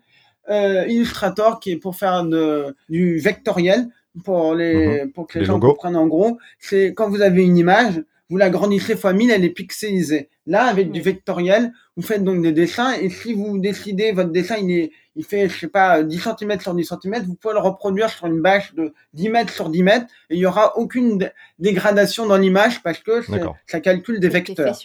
[0.49, 3.87] Euh, Illustrator, qui est pour faire de, du vectoriel,
[4.25, 5.11] pour, les, mhm.
[5.11, 6.39] pour que les, gens comprennent en gros.
[6.59, 10.29] C'est quand vous avez une image, vous la grandissez fois 1000, elle est pixelisée.
[10.47, 14.55] Là, avec du vectoriel, vous faites donc des dessins et si vous décidez, votre dessin,
[14.55, 17.59] il est, il fait, je sais pas, 10 cm sur 10 cm, vous pouvez le
[17.59, 21.29] reproduire sur une bâche de 10 mètres sur 10 mètres et il y aura aucune
[21.59, 23.21] dégradation dans l'image parce que
[23.67, 24.79] ça calcule des vecteurs.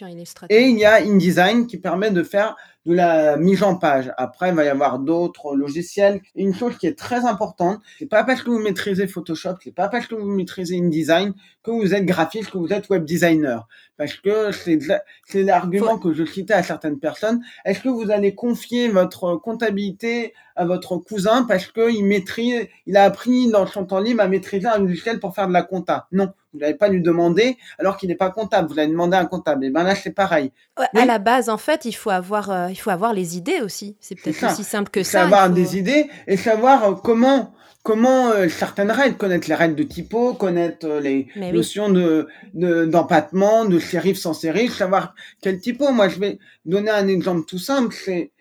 [0.49, 2.57] Et il y a InDesign qui permet de faire
[2.87, 4.11] de la mise en page.
[4.17, 6.21] Après, il va y avoir d'autres logiciels.
[6.35, 9.89] une chose qui est très importante, c'est pas parce que vous maîtrisez Photoshop, c'est pas
[9.89, 13.67] parce que vous maîtrisez InDesign que vous êtes graphiste, que vous êtes web designer.
[13.97, 17.41] Parce que c'est l'argument que je citais à certaines personnes.
[17.65, 23.03] Est-ce que vous allez confier votre comptabilité à votre cousin parce qu'il maîtrise, il a
[23.03, 26.07] appris dans son temps libre à maîtriser un logiciel pour faire de la compta?
[26.11, 28.67] Non, vous n'allez pas lui demander alors qu'il n'est pas comptable.
[28.71, 29.65] Vous allez demander à un comptable.
[29.65, 30.51] Et ben là, c'est pareil.
[30.75, 33.95] À la base, en fait, il faut avoir, euh, il faut avoir les idées aussi.
[33.99, 35.23] C'est peut-être aussi simple que ça.
[35.23, 39.83] Savoir des idées et savoir euh, comment comment euh, certaines règles, connaître les règles de
[39.83, 45.91] typo, connaître les notions de d'empattement, de, de sans sérif, savoir quel typo.
[45.91, 47.95] Moi, je vais donner un exemple tout simple.
[47.95, 48.31] C'est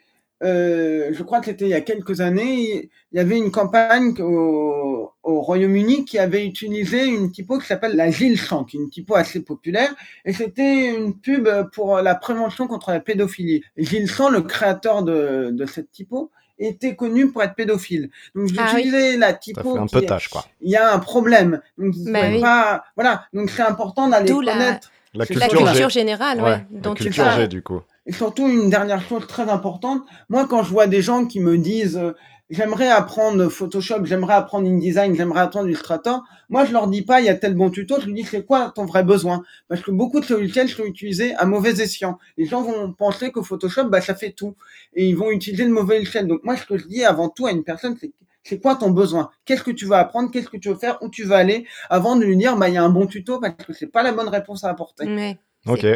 [0.43, 4.15] euh, je crois que c'était il y a quelques années, il y avait une campagne
[4.21, 8.91] au, au Royaume-Uni qui avait utilisé une typo qui s'appelle la Gilles qui est une
[8.91, 9.95] typo assez populaire,
[10.25, 13.63] et c'était une pub pour la prévention contre la pédophilie.
[13.77, 18.11] Gilles le créateur de, de cette typo, était connu pour être pédophile.
[18.35, 19.77] Donc j'ai ah utilisé la typo.
[19.77, 20.45] un peu tâche, quoi.
[20.61, 21.61] Il y a un problème.
[21.79, 22.85] Donc bah pas.
[22.97, 23.25] Voilà.
[23.33, 24.91] Donc c'est important d'aller connaître.
[25.15, 25.25] La...
[25.25, 27.81] culture, générale, ouais, dont la culture G, du coup.
[28.07, 31.59] Et surtout une dernière chose très importante, moi quand je vois des gens qui me
[31.59, 32.13] disent euh,
[32.51, 37.27] j'aimerais apprendre Photoshop, j'aimerais apprendre InDesign, j'aimerais apprendre Illustrator, moi je leur dis pas il
[37.27, 39.43] y a tel bon tuto, je leur dis c'est quoi ton vrai besoin?
[39.69, 42.19] Parce que beaucoup de logiciels sont utilisés à mauvais escient.
[42.37, 44.55] Les gens vont penser que Photoshop bah ça fait tout.
[44.95, 46.27] Et ils vont utiliser le mauvais logiciel.
[46.29, 48.13] Donc moi ce que je dis avant tout à une personne c'est
[48.49, 49.31] c'est quoi ton besoin?
[49.45, 50.31] Qu'est-ce que tu veux apprendre?
[50.31, 50.99] Qu'est-ce que tu veux faire?
[51.03, 51.67] Où tu veux aller?
[51.91, 54.05] Avant de lui dire, bah, il y a un bon tuto parce que c'est pas
[54.05, 55.05] la bonne réponse à apporter.
[55.07, 55.39] Mais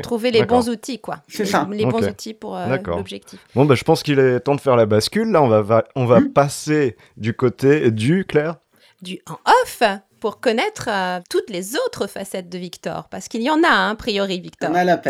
[0.02, 1.18] Trouver les bons outils, quoi.
[1.28, 1.66] C'est ça.
[1.70, 3.38] Les bons outils pour euh, l'objectif.
[3.54, 5.30] Bon, bah, je pense qu'il est temps de faire la bascule.
[5.30, 6.33] Là, on va, on va hmm.
[6.33, 8.56] passer du côté du, Claire?
[9.02, 9.83] Du en off
[10.18, 13.09] pour connaître euh, toutes les autres facettes de Victor.
[13.11, 14.70] Parce qu'il y en a, hein, a priori, Victor.
[14.70, 15.06] On a en off.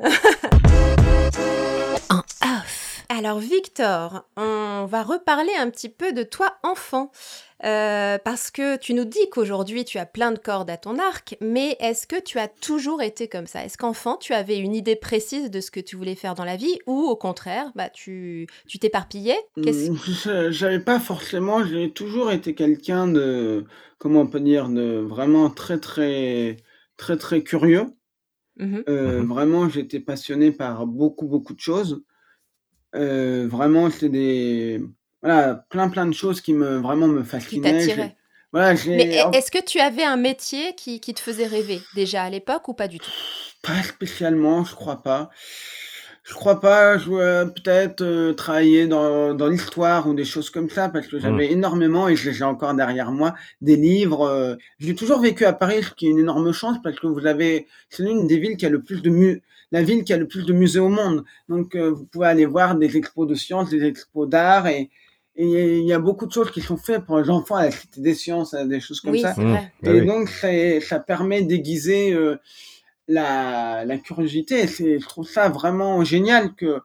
[3.08, 7.12] Alors Victor, on va reparler un petit peu de toi enfant.
[7.64, 11.38] Euh, parce que tu nous dis qu'aujourd'hui tu as plein de cordes à ton arc,
[11.40, 13.64] mais est-ce que tu as toujours été comme ça?
[13.64, 16.56] Est-ce qu'enfant tu avais une idée précise de ce que tu voulais faire dans la
[16.56, 18.46] vie ou au contraire, bah, tu
[18.78, 19.38] t'éparpillais?
[19.56, 23.64] Mmh, J'avais pas forcément, j'ai toujours été quelqu'un de,
[23.98, 26.58] comment on peut dire, de vraiment très très
[26.98, 27.86] très très curieux.
[28.58, 32.02] Mmh euh, mmh vraiment, j'étais passionné par beaucoup beaucoup de choses.
[32.96, 34.82] Euh, vraiment, c'est des
[35.22, 38.16] voilà, plein plein de choses qui me vraiment me fascinaient.
[38.52, 42.30] Voilà, Mais est-ce que tu avais un métier qui, qui te faisait rêver déjà à
[42.30, 43.10] l'époque ou pas du tout?
[43.62, 45.30] Pas spécialement, je crois pas.
[46.22, 50.88] Je crois pas, je peut-être euh, travailler dans, dans l'histoire ou des choses comme ça,
[50.88, 51.52] parce que j'avais mmh.
[51.52, 54.26] énormément, et j'ai encore derrière moi, des livres.
[54.26, 57.26] Euh, j'ai toujours vécu à Paris, ce qui est une énorme chance, parce que vous
[57.26, 60.16] avez, c'est l'une des villes qui a le plus de mu la ville qui a
[60.16, 61.24] le plus de musées au monde.
[61.48, 64.90] Donc euh, vous pouvez aller voir des expos de sciences, des expos d'art, et,
[65.38, 68.00] il y a beaucoup de choses qui sont faites pour les enfants à la Cité
[68.00, 69.34] des Sciences, des choses comme ça.
[69.36, 69.58] Mmh.
[69.82, 72.16] Et donc ça, permet d'aiguiser
[73.08, 74.66] la, la curiosité.
[74.66, 76.80] Je trouve ça vraiment génial que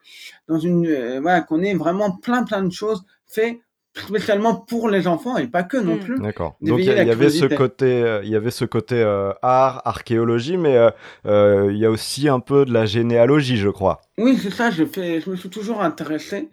[0.47, 3.59] dans une, euh, voilà, qu'on ait vraiment plein plein de choses faites
[3.93, 5.99] spécialement pour les enfants et pas que non mm.
[5.99, 6.19] plus.
[6.19, 6.55] D'accord.
[6.61, 10.57] Donc il y, avait ce côté, euh, il y avait ce côté euh, art, archéologie,
[10.57, 10.77] mais
[11.25, 14.01] il y a aussi un peu de la généalogie, je crois.
[14.17, 14.71] Oui, c'est ça.
[14.71, 16.49] Je fais, je me suis toujours intéressé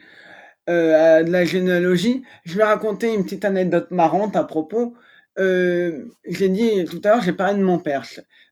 [0.67, 2.23] à de la généalogie.
[2.45, 4.95] Je vais raconter une petite anecdote marrante à propos.
[5.37, 8.05] j'ai dit tout à l'heure, j'ai parlé de mon père.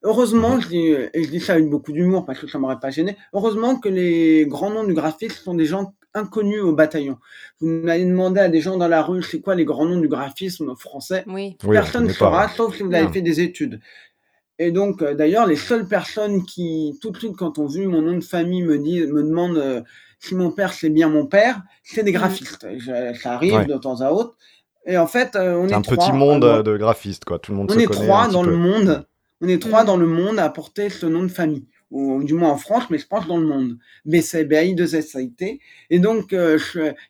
[0.03, 2.91] Heureusement, je dis, et je dis ça avec beaucoup d'humour parce que ça m'aurait pas
[2.91, 7.19] gêné, heureusement que les grands noms du graphisme sont des gens inconnus au bataillon.
[7.61, 10.09] Vous m'allez demander à des gens dans la rue, c'est quoi les grands noms du
[10.09, 11.57] graphisme français oui.
[11.71, 13.81] Personne ne saura, sauf si vous avez fait des études.
[14.59, 18.01] Et donc, euh, d'ailleurs, les seules personnes qui, tout de suite, quand on vu mon
[18.01, 19.83] nom de famille, me, disent, me demandent euh,
[20.19, 22.67] si mon père c'est bien mon père, c'est des graphistes.
[23.21, 24.35] ça arrive de temps à autre.
[24.87, 27.39] Et en fait, euh, on est, un petit monde de graphistes, quoi.
[27.39, 29.07] Tout le monde on est trois dans le monde
[29.41, 29.87] on est trois mm.
[29.87, 32.99] dans le monde à porter ce nom de famille, ou du moins en France, mais
[32.99, 33.79] je pense dans le monde.
[34.05, 35.61] BC, BAI, 2 SAIT.
[35.89, 36.59] Et donc, euh,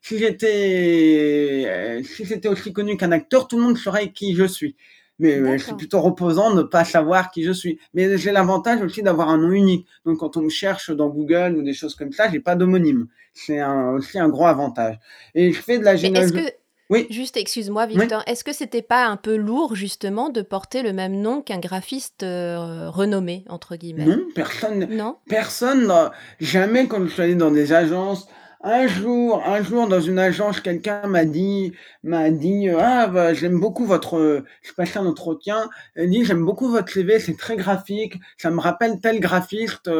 [0.01, 4.45] si j'étais, euh, si j'étais aussi connu qu'un acteur, tout le monde saurait qui je
[4.45, 4.77] suis.
[5.19, 7.81] Mais euh, c'est plutôt reposant de ne pas savoir qui je suis.
[7.95, 9.87] Mais j'ai l'avantage aussi d'avoir un nom unique.
[10.05, 13.09] Donc, quand on me cherche dans Google ou des choses comme ça, j'ai pas d'homonyme.
[13.33, 14.99] C'est aussi un gros avantage.
[15.35, 16.51] Et je fais de la généalogie.
[16.89, 17.07] Oui.
[17.11, 21.21] Juste, excuse-moi, Victor, est-ce que c'était pas un peu lourd, justement, de porter le même
[21.21, 24.05] nom qu'un graphiste euh, renommé, entre guillemets?
[24.05, 24.87] Non, personne.
[24.91, 25.17] Non?
[25.29, 25.93] Personne,
[26.41, 28.29] jamais quand je suis allé dans des agences.
[28.63, 33.61] Un jour, un jour, dans une agence, quelqu'un m'a dit, m'a dit, ah, bah, j'aime
[33.61, 38.15] beaucoup votre, je passais un entretien, il dit, j'aime beaucoup votre CV, c'est très graphique,
[38.39, 39.91] ça me rappelle tel graphiste.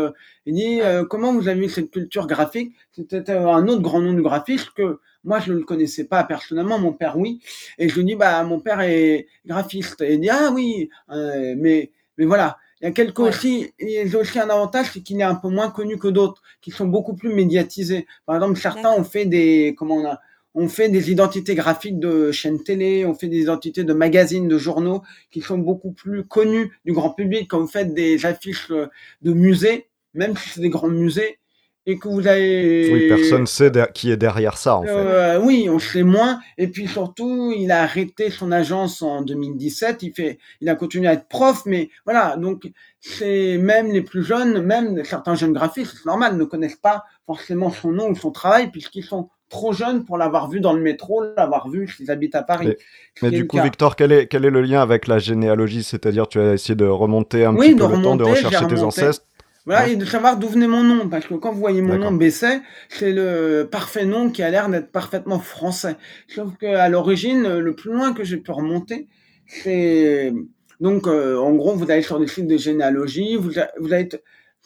[0.47, 2.75] Il dit, euh, comment vous avez eu cette culture graphique?
[2.93, 6.79] C'était un autre grand nom de graphiste que, moi, je ne le connaissais pas personnellement,
[6.79, 7.41] mon père, oui.
[7.79, 10.01] Et je lui dis, bah, mon père est graphiste.
[10.01, 12.57] Et il dit, ah oui, euh, mais, mais voilà.
[12.81, 15.35] Il y a quelques aussi, il y a aussi un avantage, c'est qu'il est un
[15.35, 18.07] peu moins connu que d'autres, qui sont beaucoup plus médiatisés.
[18.27, 20.21] Par exemple, certains ont fait des, comment on a,
[20.55, 24.59] on fait des identités graphiques de chaînes télé, on fait des identités de magazines, de
[24.59, 27.49] journaux, qui sont beaucoup plus connus du grand public.
[27.49, 31.39] Quand vous faites des affiches de musées, même si c'est des grands musées,
[31.87, 32.93] et que vous avez...
[32.93, 34.91] Oui, personne sait qui est derrière ça, en fait.
[34.91, 36.41] Euh, oui, on sait moins.
[36.59, 40.03] Et puis surtout, il a arrêté son agence en 2017.
[40.03, 42.37] Il fait, il a continué à être prof, mais voilà.
[42.37, 42.69] Donc,
[43.01, 47.71] c'est même les plus jeunes, même certains jeunes graphistes, c'est normal, ne connaissent pas forcément
[47.71, 51.23] son nom ou son travail puisqu'ils sont trop jeunes pour l'avoir vu dans le métro,
[51.37, 52.75] l'avoir vu s'ils habitent à Paris.
[53.23, 55.85] Mais, du coup, Victor, quel est, quel est le lien avec la généalogie?
[55.85, 59.23] C'est-à-dire, tu as essayé de remonter un petit peu le temps, de rechercher tes ancêtres?
[59.67, 62.13] Voilà, et de savoir d'où venait mon nom, parce que quand vous voyez mon nom
[62.13, 65.97] Besset, c'est le parfait nom qui a l'air d'être parfaitement français.
[66.29, 69.09] Sauf qu'à l'origine, le plus loin que j'ai pu remonter,
[69.47, 70.33] c'est
[70.81, 74.09] donc euh, en gros, vous allez sur des sites de généalogie, vous, vous allez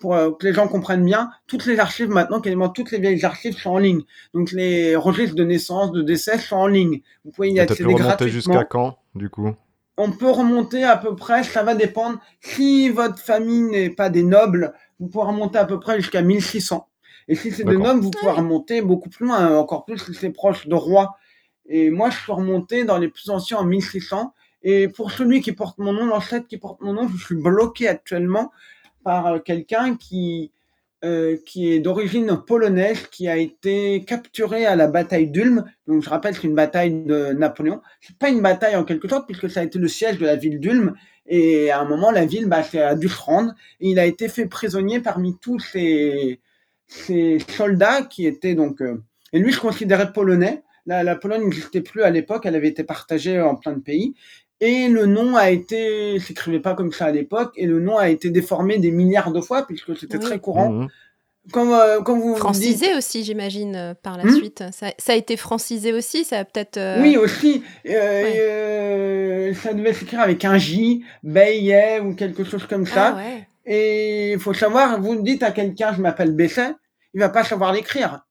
[0.00, 3.24] pour euh, que les gens comprennent bien, toutes les archives maintenant, quasiment toutes les vieilles
[3.24, 4.02] archives sont en ligne.
[4.34, 7.02] Donc les registres de naissance, de décès sont en ligne.
[7.24, 8.32] Vous pouvez y accéder gratuitement.
[8.32, 9.54] jusqu'à quand, du coup?
[9.98, 12.18] On peut remonter à peu près, ça va dépendre.
[12.40, 16.86] Si votre famille n'est pas des nobles, vous pouvez remonter à peu près jusqu'à 1600.
[17.28, 20.30] Et si c'est des nobles, vous pouvez remonter beaucoup plus loin, encore plus si c'est
[20.30, 21.16] proche de rois.
[21.66, 24.34] Et moi, je suis remonté dans les plus anciens en 1600.
[24.62, 27.88] Et pour celui qui porte mon nom, l'ancêtre qui porte mon nom, je suis bloqué
[27.88, 28.52] actuellement
[29.04, 30.52] par euh, quelqu'un qui,
[31.04, 35.64] euh, qui est d'origine polonaise, qui a été capturé à la bataille d'Ulm.
[35.86, 37.80] Donc, je rappelle, c'est une bataille de Napoléon.
[38.00, 40.36] C'est pas une bataille en quelque sorte, puisque ça a été le siège de la
[40.36, 40.94] ville d'Ulm.
[41.30, 43.54] Et à un moment, la ville bah, a dû se rendre.
[43.80, 46.40] Et il a été fait prisonnier parmi tous ces,
[46.88, 48.82] ces soldats qui étaient donc.
[48.82, 50.62] Euh, et lui, je considérais polonais.
[50.86, 54.14] La, la Pologne n'existait plus à l'époque, elle avait été partagée en plein de pays.
[54.60, 58.10] Et le nom a été, s'écrivait pas comme ça à l'époque, et le nom a
[58.10, 60.70] été déformé des milliards de fois puisque c'était très courant.
[60.70, 60.88] Mmh.
[61.52, 64.36] Comme, euh, vous francisé aussi, j'imagine, euh, par la mmh.
[64.36, 64.62] suite.
[64.72, 66.76] Ça, a été francisé aussi, ça a peut-être.
[66.76, 67.62] Euh, oui, aussi.
[67.84, 73.16] ça devait s'écrire avec un J, Bayet ou quelque chose comme ça.
[73.18, 73.22] Ah,
[73.64, 76.76] et il faut savoir, vous dites à quelqu'un, je m'appelle Bessin,
[77.14, 78.24] il va pas savoir l'écrire.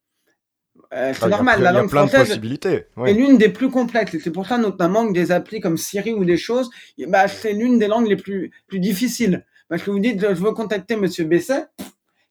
[0.91, 4.15] Euh, c'est normal, la langue française est l'une des plus complexes.
[4.15, 6.69] Et c'est pour ça notamment que des applis comme Siri ou des choses,
[7.07, 9.45] bah, c'est l'une des langues les plus, plus difficiles.
[9.67, 11.65] Parce que vous dites, je veux contacter Monsieur Besset.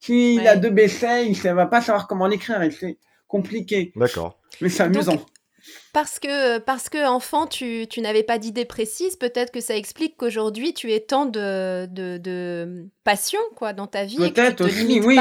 [0.01, 2.63] S'il a deux Besset, il ne va pas savoir comment l'écrire.
[2.63, 3.93] Et c'est compliqué.
[3.97, 4.39] D'accord.
[4.61, 5.25] Mais c'est amusant.
[5.93, 10.17] Parce que, parce que enfant, tu, tu n'avais pas d'idée précise, peut-être que ça explique
[10.17, 14.17] qu'aujourd'hui, tu aies tant de, de, de passion quoi, dans ta vie.
[14.17, 15.19] Peut-être aussi, oui, oui.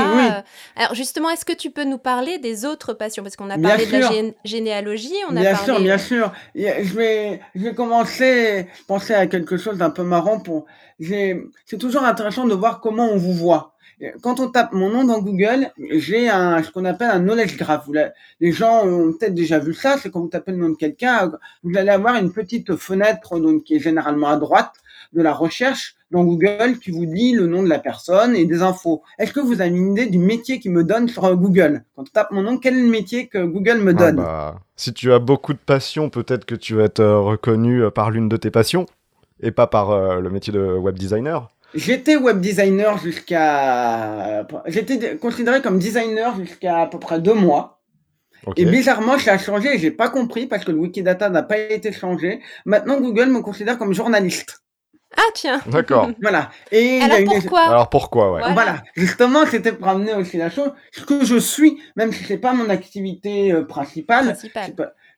[0.76, 3.24] Alors justement, est-ce que tu peux nous parler des autres passions?
[3.24, 5.66] Parce qu'on a parlé de la généalogie, on bien a parlé...
[5.66, 6.32] sûr, bien sûr.
[6.56, 10.40] Je vais, je vais commencer, penser à quelque chose d'un peu marrant.
[10.40, 10.66] pour.
[11.00, 13.74] C'est toujours intéressant de voir comment on vous voit
[14.22, 17.88] quand on tape mon nom dans Google, j'ai un ce qu'on appelle un knowledge graph.
[18.40, 21.32] les gens ont peut-être déjà vu ça, c'est quand vous tapez le nom de quelqu'un,
[21.64, 24.74] vous allez avoir une petite fenêtre donc qui est généralement à droite
[25.14, 28.62] de la recherche dans Google qui vous dit le nom de la personne et des
[28.62, 29.04] infos.
[29.18, 31.84] Est-ce que vous avez une idée du métier qui me donne sur Google?
[31.96, 34.16] Quand on tape mon nom, quel est le métier que Google me ah donne?
[34.18, 37.90] bah, Si tu as beaucoup de passion, peut-être que tu vas être euh, reconnu euh,
[37.90, 38.86] par l'une de tes passions
[39.42, 41.50] et pas par euh, le métier de web designer.
[41.74, 44.48] J'étais web designer jusqu'à.
[44.66, 47.82] J'étais considéré comme designer jusqu'à à peu près deux mois.
[48.56, 51.58] Et bizarrement, ça a changé et j'ai pas compris parce que le Wikidata n'a pas
[51.58, 52.42] été changé.
[52.66, 54.64] Maintenant, Google me considère comme journaliste.
[55.16, 55.60] Ah tiens.
[55.68, 56.10] D'accord.
[56.22, 56.52] voilà.
[56.72, 58.42] Et Alors pourquoi Alors pourquoi ouais.
[58.54, 58.84] Voilà.
[58.96, 60.72] Justement, c'était pour amener aussi la chose.
[60.92, 64.38] Ce que je suis, même si c'est pas mon activité euh, principale,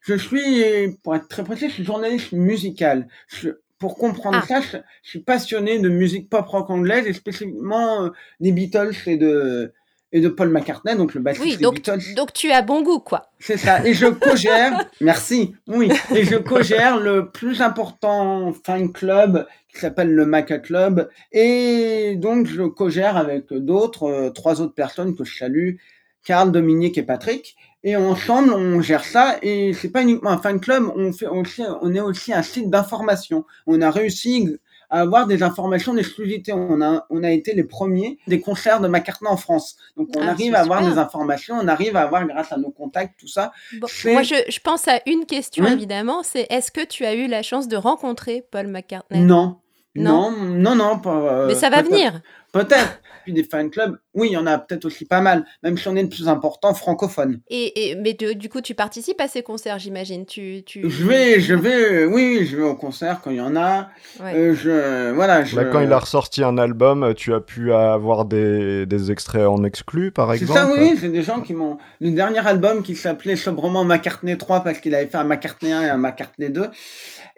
[0.02, 3.08] je suis, pour être très précis, je suis journaliste musical.
[3.28, 4.46] Je, pour comprendre ah.
[4.46, 9.16] ça, je, suis passionné de musique pop rock anglaise et spécifiquement euh, des Beatles et
[9.16, 9.72] de
[10.12, 12.14] et de Paul McCartney, donc le bassiste oui, donc, des Beatles.
[12.16, 13.30] Donc tu as bon goût, quoi.
[13.38, 13.86] C'est ça.
[13.86, 20.12] Et je co-gère, merci, oui, et je co-gère le plus important fan club qui s'appelle
[20.12, 21.08] le Maca Club.
[21.30, 25.76] Et donc je co-gère avec d'autres, euh, trois autres personnes que je salue,
[26.24, 30.60] Carl, Dominique et Patrick et ensemble on gère ça et c'est pas uniquement un fan
[30.60, 33.44] club, on fait aussi, on est aussi un site d'information.
[33.66, 34.58] On a réussi
[34.90, 36.52] à avoir des informations d'exclusivité.
[36.52, 39.76] On a, on a été les premiers des concerts de McCartney en France.
[39.96, 42.70] Donc on ah, arrive à avoir des informations, on arrive à avoir grâce à nos
[42.70, 43.52] contacts tout ça.
[44.04, 47.42] moi je, je, pense à une question évidemment, c'est est-ce que tu as eu la
[47.42, 49.20] chance de rencontrer Paul McCartney?
[49.20, 49.56] Non.
[49.96, 52.20] Non, non, non, pas, euh, Mais ça va venir.
[52.52, 53.00] Peut-être.
[53.24, 55.86] Puis des fan clubs, oui, il y en a peut-être aussi pas mal, même si
[55.88, 57.40] on est le plus important francophone.
[57.48, 60.26] Et, et mais du coup, tu participes à ces concerts, j'imagine.
[60.26, 63.54] Tu, tu, Je vais, je vais, oui, je vais au concert quand il y en
[63.54, 63.88] a.
[64.20, 65.44] Euh, je, voilà.
[65.44, 65.60] Je...
[65.60, 70.10] Quand il a ressorti un album, tu as pu avoir des, des extraits en exclu,
[70.10, 70.52] par exemple.
[70.52, 70.96] C'est ça, oui.
[71.00, 71.78] C'est des gens qui m'ont.
[72.00, 75.82] Le dernier album qui s'appelait sobrement McCartney 3 parce qu'il avait fait un McCartney 1
[75.82, 76.70] et un McCartney 2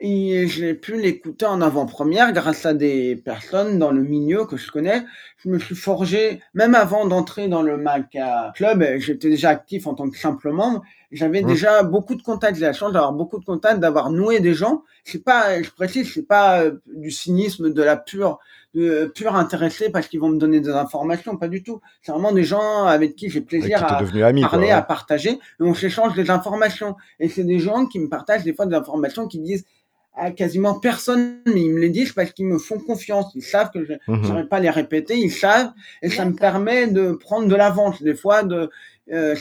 [0.02, 4.70] et j'ai pu l'écouter en avant-première grâce à des personnes dans le milieu que je
[4.70, 5.04] connais.
[5.38, 9.94] Je me suis forgé, même avant d'entrer dans le Maca Club, j'étais déjà actif en
[9.94, 10.82] tant que simple membre.
[11.10, 11.46] J'avais mmh.
[11.46, 12.56] déjà beaucoup de contacts.
[12.58, 14.82] J'ai la chance d'avoir beaucoup de contacts, d'avoir noué des gens.
[15.04, 18.38] C'est pas, je précise, c'est pas euh, du cynisme, de la pure,
[18.74, 21.80] de pure intéressé parce qu'ils vont me donner des informations, pas du tout.
[22.00, 24.02] C'est vraiment des gens avec qui j'ai plaisir à
[24.42, 25.32] parler, à partager.
[25.32, 26.96] Et on s'échange des informations.
[27.20, 29.66] Et c'est des gens qui me partagent des fois des informations qui disent
[30.14, 33.32] à quasiment personne, mais ils me les disent parce qu'ils me font confiance.
[33.34, 34.24] Ils savent que je ne mhm.
[34.24, 35.72] saurais pas les répéter, ils savent,
[36.02, 38.02] et ça me permet de prendre de l'avance.
[38.02, 38.70] Des fois, de,
[39.10, 39.34] euh,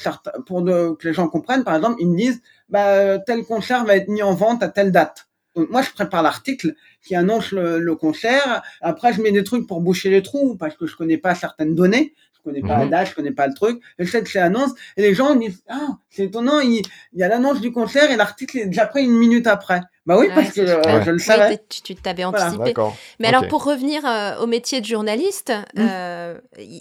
[0.46, 3.96] pour de, que les gens comprennent, par exemple, ils me disent, bah, tel concert va
[3.96, 5.28] être mis en vente à telle date.
[5.56, 8.62] Donc moi, je prépare l'article qui annonce le, concert.
[8.80, 11.76] Après, je mets des trucs pour boucher les trous parce que je connais pas certaines
[11.76, 12.14] données.
[12.34, 13.82] Je connais pas la date, je connais pas le truc.
[14.00, 16.82] Je sais que c'est l'annonce et les gens disent ah c'est étonnant, il,
[17.14, 19.82] il y a l'annonce du concert et l'article est déjà prêt une minute après.
[20.08, 21.60] Bah oui, parce que euh, je le savais.
[21.70, 22.74] tu t'avais anticipé.
[23.20, 25.80] Mais alors, pour revenir euh, au métier de journaliste, mmh.
[25.80, 26.38] euh,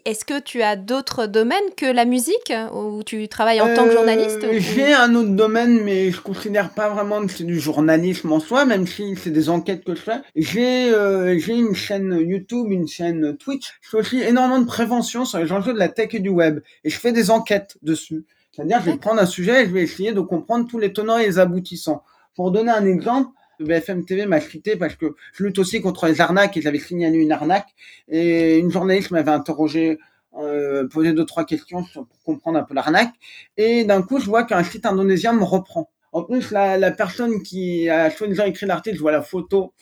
[0.06, 3.92] est-ce que tu as d'autres domaines que la musique où tu travailles en tant que
[3.92, 8.40] journaliste J'ai un autre domaine, mais je considère pas vraiment que c'est du journalisme en
[8.40, 10.20] soi, même si c'est des enquêtes que je fais.
[10.34, 10.90] J'ai
[11.38, 13.78] j'ai une chaîne YouTube, une chaîne Twitch.
[13.82, 16.60] Je fais aussi énormément de prévention sur les enjeux de la tech et du web,
[16.84, 18.24] et je fais des enquêtes dessus.
[18.52, 21.18] C'est-à-dire, je vais prendre un sujet et je vais essayer de comprendre tous les tenants
[21.18, 22.02] et les aboutissants.
[22.34, 26.20] Pour donner un exemple, BFM TV m'a cité parce que je lutte aussi contre les
[26.20, 27.68] arnaques et j'avais signalé une arnaque.
[28.08, 29.98] Et une journaliste m'avait interrogé,
[30.38, 33.12] euh, posé deux, trois questions pour comprendre un peu l'arnaque.
[33.56, 35.90] Et d'un coup, je vois qu'un site indonésien me reprend.
[36.12, 39.72] En plus, la, personne qui a soi-disant écrit l'article, je vois la photo,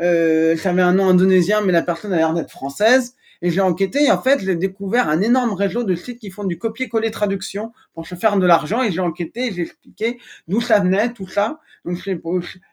[0.00, 3.14] euh, ça avait un nom indonésien, mais la personne a l'air d'être française.
[3.42, 6.44] Et j'ai enquêté et en fait, j'ai découvert un énorme réseau de sites qui font
[6.44, 8.82] du copier-coller traduction pour se faire de l'argent.
[8.82, 11.58] Et j'ai enquêté j'ai expliqué d'où ça venait, tout ça.
[11.84, 12.16] Donc, je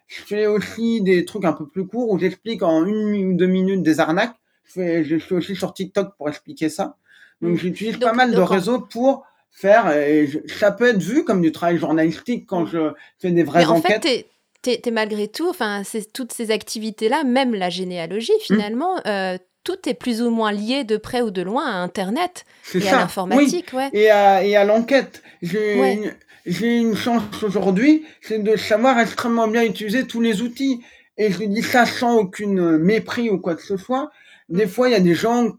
[0.08, 3.82] fais aussi des trucs un peu plus courts où j'explique en une ou deux minutes
[3.82, 4.36] des arnaques.
[4.76, 6.98] Je, suis aussi sur TikTok pour expliquer ça.
[7.42, 7.58] Donc, mmh.
[7.58, 9.92] j'utilise pas mal de réseaux pour faire.
[9.92, 13.66] Et ça peut être vu comme du travail journalistique quand je fais des vraies Mais
[13.66, 14.04] en enquêtes.
[14.04, 14.28] Fait,
[14.62, 15.82] t'es, es, malgré tout, enfin,
[16.14, 18.44] toutes ces activités-là, même la généalogie mmh.
[18.44, 22.46] finalement, euh, tout est plus ou moins lié de près ou de loin à Internet
[22.74, 23.74] et à l'informatique.
[23.74, 23.90] Ouais.
[23.94, 25.22] Et à, et à l'enquête.
[25.42, 30.82] J'ai une, chance aujourd'hui, c'est de savoir extrêmement bien utiliser tous les outils.
[31.18, 34.10] Et je dis ça sans aucune mépris ou quoi que ce soit.
[34.50, 35.52] Des fois, il y a des gens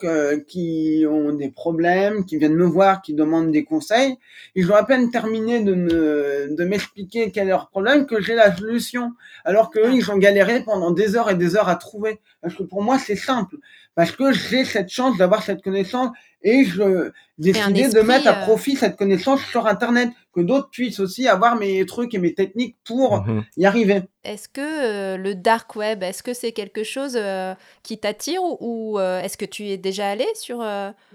[0.48, 4.16] qui ont des problèmes, qui viennent me voir, qui demandent des conseils.
[4.56, 8.34] Ils ont à peine terminé de me, de m'expliquer quel est leur problème que j'ai
[8.34, 9.12] la solution.
[9.44, 12.20] Alors qu'eux, ils ont galéré pendant des heures et des heures à trouver.
[12.42, 13.56] Parce que pour moi, c'est simple
[13.94, 16.10] parce que j'ai cette chance d'avoir cette connaissance
[16.42, 21.00] et je décidé de mettre à euh, profit cette connaissance sur Internet, que d'autres puissent
[21.00, 23.44] aussi avoir mes trucs et mes techniques pour mhm.
[23.56, 24.02] y arriver.
[24.24, 28.56] Est-ce que euh, le dark web, est-ce que c'est quelque chose euh, qui t'attire ou,
[28.98, 30.64] est-ce que tu es déjà allé sur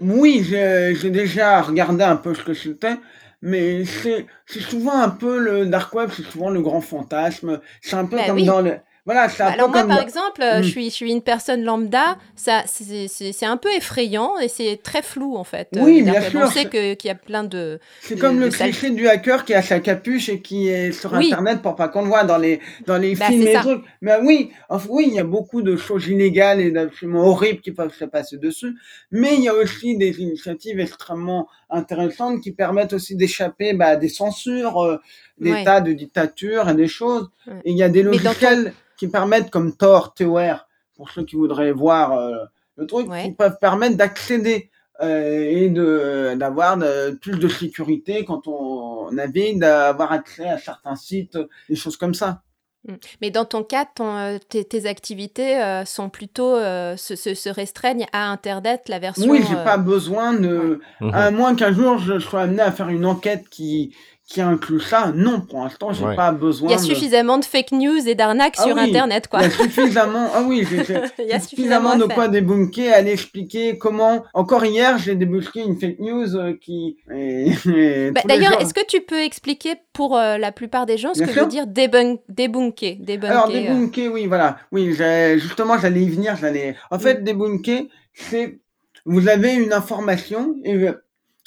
[0.01, 2.97] Oui, j'ai déjà regardé un peu ce que c'était.
[3.41, 7.59] Mais c'est souvent un peu le dark web, c'est souvent le grand fantasme.
[7.81, 10.67] C'est un peu bah comme dans le voilà, bah, Alors moi, par exemple, euh, je,
[10.67, 10.71] hmm.
[10.71, 15.35] suis, je suis une personne lambda, ça, c'est un peu effrayant et c'est très flou
[15.35, 15.69] en fait.
[15.75, 16.41] Oui, bien sûr.
[16.43, 17.79] On sait qu'il y a plein de...
[18.01, 21.61] C'est comme le cliché du hacker qui a sa capuche et qui est sur Internet
[21.61, 23.83] pour pas qu'on le voit dans les, dans les bah, films et trucs.
[24.01, 24.51] Mais oui,
[24.89, 28.37] oui, il y a beaucoup de choses illégales et absolument horribles qui peuvent se passer
[28.37, 28.73] dessus.
[29.11, 33.95] Mais il y a aussi des initiatives extrêmement intéressantes qui permettent aussi d'échapper bah, à
[33.95, 34.97] des censures, euh,
[35.39, 37.29] des tas de dictatures et des choses.
[37.63, 41.71] Et il y a des logiciels qui permettent, comme Tor, TOR, pour ceux qui voudraient
[41.71, 42.37] voir euh,
[42.77, 44.69] le truc, qui peuvent permettre d'accéder
[45.01, 46.79] euh, et de d'avoir
[47.21, 51.37] plus de sécurité quand on navigue, d'avoir accès à certains sites,
[51.69, 52.41] des choses comme ça.
[52.87, 52.93] Mm.
[53.21, 58.83] Mais dans ton cas, ton, euh, tes, activités sont plutôt se, se, restreignent à Internet,
[58.87, 59.29] la version.
[59.29, 60.79] Oui, j'ai pas besoin de.
[61.13, 63.95] À moins qu'un jour je sois amené à faire une enquête qui
[64.27, 66.69] qui inclut ça Non, pour l'instant, j'ai n'ai pas besoin.
[66.69, 69.41] Il y a suffisamment de fake news et d'arnaques ah sur Internet, quoi.
[69.41, 70.29] Il y a suffisamment.
[70.33, 70.83] Ah oui, j'ai
[71.39, 74.23] suffisamment, de quoi débunker, aller expliquer comment.
[74.33, 76.97] Encore hier, j'ai débunké une fake news euh, qui.
[78.15, 81.31] Bah, d'ailleurs, est-ce que tu peux expliquer pour euh, la plupart des gens ce que
[81.31, 84.95] veut dire débunker, débunker, Alors débunker, oui, voilà, oui,
[85.37, 86.75] justement, j'allais y venir, j'allais.
[86.91, 87.23] En fait, mm.
[87.23, 88.59] débunker, c'est
[89.05, 90.89] vous avez une information et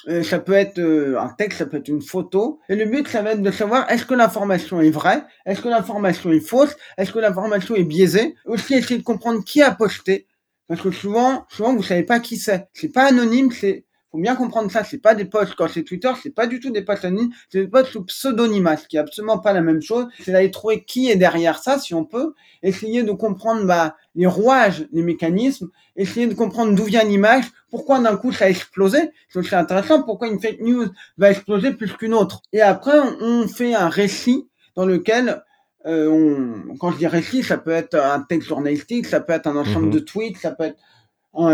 [0.09, 2.61] euh, ça peut être euh, un texte, ça peut être une photo.
[2.69, 5.69] Et le but, ça va être de savoir est-ce que l'information est vraie, est-ce que
[5.69, 8.35] l'information est fausse, est-ce que l'information est biaisée?
[8.47, 10.27] Aussi, essayer de comprendre qui a posté.
[10.67, 12.69] Parce que souvent, souvent, vous savez pas qui c'est.
[12.73, 16.11] C'est pas anonyme, c'est faut bien comprendre ça, c'est pas des posts quand c'est Twitter,
[16.23, 19.01] c'est pas du tout des posts anonymes, c'est des posts sous pseudonymat, ce qui est
[19.01, 20.07] absolument pas la même chose.
[20.21, 22.33] C'est d'aller trouver qui est derrière ça, si on peut,
[22.63, 28.01] essayer de comprendre bah, les rouages, les mécanismes, essayer de comprendre d'où vient l'image, pourquoi
[28.01, 30.87] d'un coup ça a explosé, c'est intéressant, pourquoi une fake news
[31.19, 32.43] va exploser plus qu'une autre?
[32.53, 35.43] Et après, on, fait un récit dans lequel
[35.87, 39.47] euh, on, quand je dis récit, ça peut être un texte journalistique, ça peut être
[39.47, 39.93] un ensemble mhm.
[39.93, 40.79] de tweets, ça peut être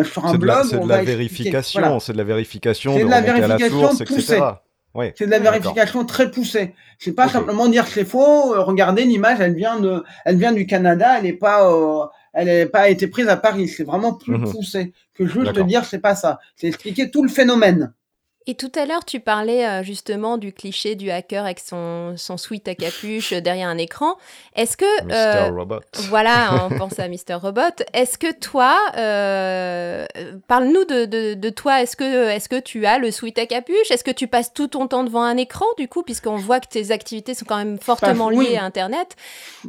[0.04, 0.64] sur un blog.
[0.68, 4.40] C'est de la vérification, c'est de la vérification, de, la vérification à la source, etc.
[5.16, 6.74] C'est de la vérification très poussée.
[6.98, 8.54] C'est pas simplement dire c'est faux.
[8.54, 11.18] Euh, regardez l'image, elle vient de, elle vient du Canada.
[11.18, 13.68] Elle n'est pas, euh, elle n'est pas été prise à Paris.
[13.68, 14.50] C'est vraiment plus mhm.
[14.50, 16.40] poussé que juste dire c'est pas ça.
[16.56, 17.92] C'est expliquer tout le phénomène.
[18.46, 22.36] Et tout à l'heure, tu parlais euh, justement du cliché du hacker avec son, son
[22.36, 24.16] sweat à capuche euh, derrière un écran.
[24.54, 25.04] Est-ce que...
[25.04, 25.50] Mr.
[25.50, 25.80] Robot.
[26.10, 27.34] Voilà, on pense à Mr.
[27.40, 27.62] Robot.
[27.94, 28.78] Est-ce que toi,
[30.46, 33.90] parle-nous de, de, de, toi, est-ce que, est que tu as le sweat à capuche?
[33.90, 36.68] Est-ce que tu passes tout ton temps devant un écran, du coup, puisqu'on voit que
[36.68, 39.16] tes activités sont quand même fortement liées à Internet?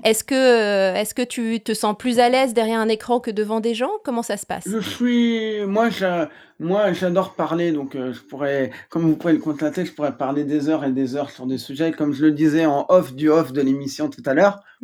[0.04, 3.62] Est-ce que, est que tu te sens plus à l'aise derrière un écran que devant
[3.62, 3.92] des gens?
[4.04, 4.66] Comment ça se passe?
[4.68, 5.66] Je suis...
[5.66, 6.28] Moi, je
[6.60, 10.46] moi, j'adore parler, donc euh, je pourrais, comme vous pouvez le constater, je pourrais parler
[10.46, 13.30] des heures et des heures sur des sujets, comme je le disais en off du
[13.30, 14.62] off de l'émission tout à l'heure.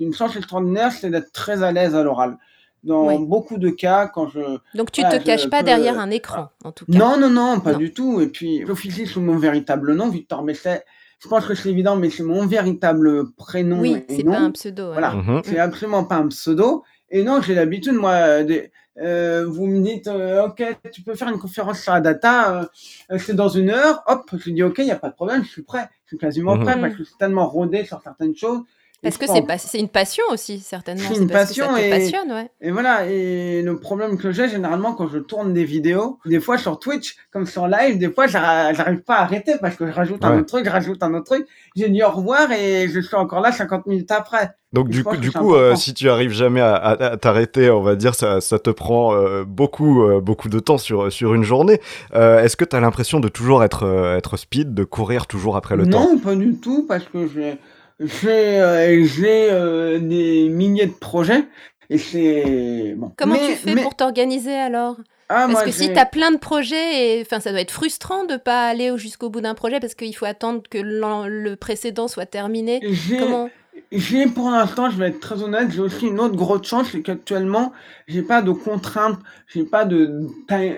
[0.00, 2.38] Une chance extraordinaire, c'est d'être très à l'aise à l'oral.
[2.84, 4.40] Dans beaucoup de cas, quand je...
[4.74, 6.96] Donc tu ne te caches pas derrière un écran, en tout cas.
[6.96, 8.20] Non, non, non, pas du tout.
[8.20, 10.84] Et puis, j'officie sous mon véritable nom, Victor Messet.
[11.20, 13.80] Je pense que c'est évident, mais c'est mon véritable prénom.
[13.80, 14.92] Oui, c'est pas un pseudo.
[14.92, 15.42] Voilà, mhm.
[15.44, 16.84] c'est absolument pas un pseudo.
[17.10, 18.70] Et non, j'ai l'habitude, moi, des,
[19.00, 22.68] euh, vous me dites, euh, ok, tu peux faire une conférence sur la data,
[23.10, 25.44] euh, c'est dans une heure, hop, je dis, ok, il n'y a pas de problème,
[25.44, 26.64] je suis prêt, je suis quasiment mhm.
[26.64, 28.62] prêt, parce que je suis tellement rodé sur certaines choses.
[29.02, 31.04] Parce que c'est pas, c'est une passion aussi, certainement.
[31.08, 32.50] C'est une passion et, passionne, ouais.
[32.60, 33.06] et voilà.
[33.08, 37.16] Et le problème que j'ai généralement quand je tourne des vidéos, des fois sur Twitch,
[37.32, 40.46] comme sur live, des fois j'arrive pas à arrêter parce que je rajoute un autre
[40.46, 41.46] truc, je rajoute un autre truc.
[41.76, 44.50] J'ai dit au revoir et je suis encore là 50 minutes après.
[44.72, 48.14] Donc du coup, du coup euh, si tu arrives jamais à, t'arrêter, on va dire,
[48.14, 51.80] ça, ça te prend euh, beaucoup, euh, beaucoup de temps sur, sur une journée.
[52.12, 53.86] Est-ce que tu as l'impression de toujours être,
[54.16, 56.00] être speed, de courir toujours après le temps?
[56.00, 57.58] Non, pas du tout, parce que j'ai
[58.00, 61.44] j'ai des milliers de projets
[61.90, 63.12] et c'est bon.
[63.16, 64.96] Comment tu fais pour t'organiser alors?
[65.30, 68.24] Ah, parce que si tu as plein de projets, et, enfin, ça doit être frustrant
[68.24, 72.24] de pas aller jusqu'au bout d'un projet parce qu'il faut attendre que le précédent soit
[72.26, 72.80] terminé.
[73.18, 73.50] Comment
[73.90, 77.00] j'ai pour l'instant, je vais être très honnête, j'ai aussi une autre grosse chance, c'est
[77.00, 77.72] qu'actuellement,
[78.06, 80.26] j'ai pas de contraintes, j'ai pas de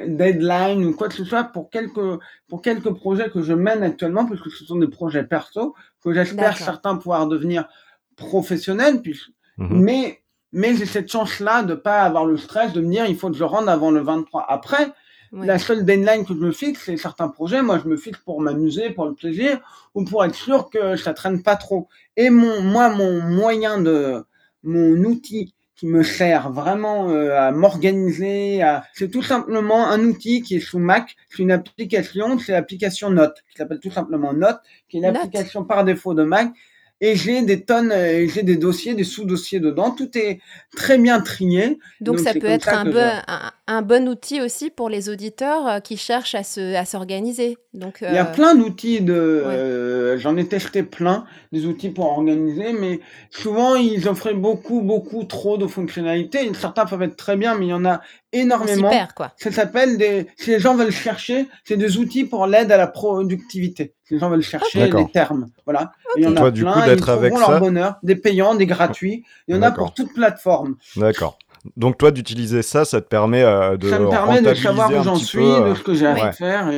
[0.07, 4.27] deadline ou quoi que ce soit pour quelques pour quelques projets que je mène actuellement,
[4.27, 7.69] parce que ce sont des projets perso que j'espère certains pouvoir devenir
[8.17, 9.19] professionnels, puis,
[9.59, 9.81] mhm.
[9.81, 13.31] mais mais j'ai cette chance-là de pas avoir le stress de me dire il faut
[13.31, 14.47] que je rende avant le 23.
[14.49, 14.93] Après,
[15.33, 17.63] la seule deadline que je me fixe, c'est certains projets.
[17.63, 19.61] Moi, je me fixe pour m'amuser, pour le plaisir,
[19.95, 21.89] ou pour être sûr que ça traîne pas trop.
[22.17, 24.25] Et mon, moi, mon moyen de,
[24.63, 28.63] mon outil qui me sert vraiment euh, à m'organiser,
[28.93, 33.43] c'est tout simplement un outil qui est sous Mac, c'est une application, c'est l'application Note,
[33.51, 34.59] qui s'appelle tout simplement Note,
[34.91, 36.53] qui est l'application par défaut de Mac,
[37.01, 39.91] et j'ai des tonnes, euh, j'ai des dossiers, des sous-dossiers dedans.
[39.91, 40.41] Tout est
[40.77, 41.79] très bien trié.
[42.03, 43.51] Donc, ça peut être un, bon, un,
[43.83, 47.57] bon outil aussi pour les auditeurs euh, qui cherchent à se, à s'organiser.
[47.73, 52.07] Donc il y a euh, plein d'outils de, j'en ai testé plein des outils pour
[52.07, 53.01] organiser, mais
[53.31, 56.51] souvent ils offraient beaucoup, beaucoup trop de fonctionnalités.
[56.55, 58.01] Certains peuvent être très bien, mais il y en a
[58.33, 58.91] énormément.
[58.91, 59.33] Super, quoi.
[59.37, 62.87] Ça s'appelle des, si les gens veulent chercher, c'est des outils pour l'aide à la
[62.87, 63.95] productivité.
[64.05, 65.93] Si les gens veulent chercher des termes, voilà.
[66.17, 67.51] il y en a Toi, plein, du coup, d'être avec ça.
[67.51, 69.25] leur bonheur, des payants, des gratuits.
[69.47, 70.77] Il y en a pour toute plateforme.
[70.97, 71.39] D'accord.
[71.77, 75.03] Donc toi d'utiliser ça, ça te permet euh, de ça me permet de savoir où
[75.03, 76.71] j'en suis, de ce que j'ai à faire.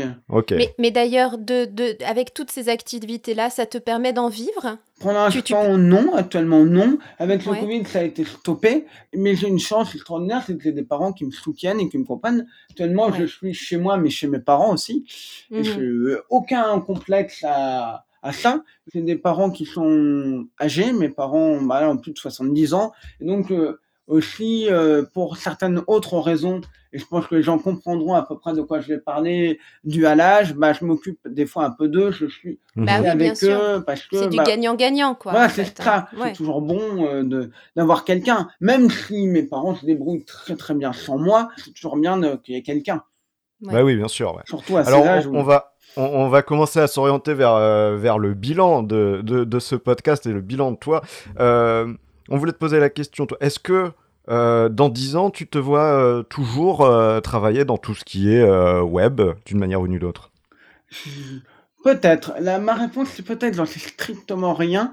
[0.51, 4.79] Mais, mais d'ailleurs, de, de, avec toutes ces activités-là, ça te permet d'en vivre?
[5.01, 6.15] Pour l'instant, non.
[6.15, 6.99] Actuellement, non.
[7.19, 8.87] Avec le Covid, ça a été stoppé.
[9.15, 11.99] Mais j'ai une chance extraordinaire, c'est que j'ai des parents qui me soutiennent et qui
[11.99, 12.47] me comprennent.
[12.71, 15.05] Actuellement, je suis chez moi, mais chez mes parents aussi.
[15.51, 15.65] Et mhm.
[15.65, 18.63] je n'ai aucun complexe à à ça.
[18.93, 22.93] J'ai des parents qui sont âgés, mes parents bah, ont plus de 70 ans.
[23.21, 23.81] Et donc, euh,
[24.13, 26.61] aussi, euh, pour certaines autres raisons,
[26.93, 29.59] et je pense que les gens comprendront à peu près de quoi je vais parler,
[29.85, 33.43] dû à l'âge, bah, je m'occupe des fois un peu d'eux, je suis bah avec
[33.43, 35.33] eux parce que c'est du bah, gagnant-gagnant quoi.
[35.33, 36.09] Voilà, c'est ça.
[36.13, 36.25] Hein.
[36.27, 40.75] C'est toujours bon euh, de d'avoir quelqu'un, même si mes parents se débrouillent très très
[40.75, 43.03] bien sans moi, c'est toujours bien qu'il y ait quelqu'un.
[43.63, 44.41] Bah oui, bien sûr.
[44.45, 48.35] Surtout à Alors, âge on, va on, va commencer à s'orienter vers, euh, vers le
[48.35, 51.03] bilan de, de, de, ce podcast et le bilan de toi.
[51.39, 51.93] Euh,
[52.29, 53.39] on voulait te poser la question, toi.
[53.41, 53.93] Est-ce que
[54.29, 58.33] euh, dans 10 ans, tu te vois euh, toujours euh, travailler dans tout ce qui
[58.33, 58.45] est
[58.81, 60.31] web, d'une manière ou d'une autre?
[61.85, 62.35] Peut-être.
[62.41, 64.93] ma réponse, c'est peut-être, j'en sais strictement rien.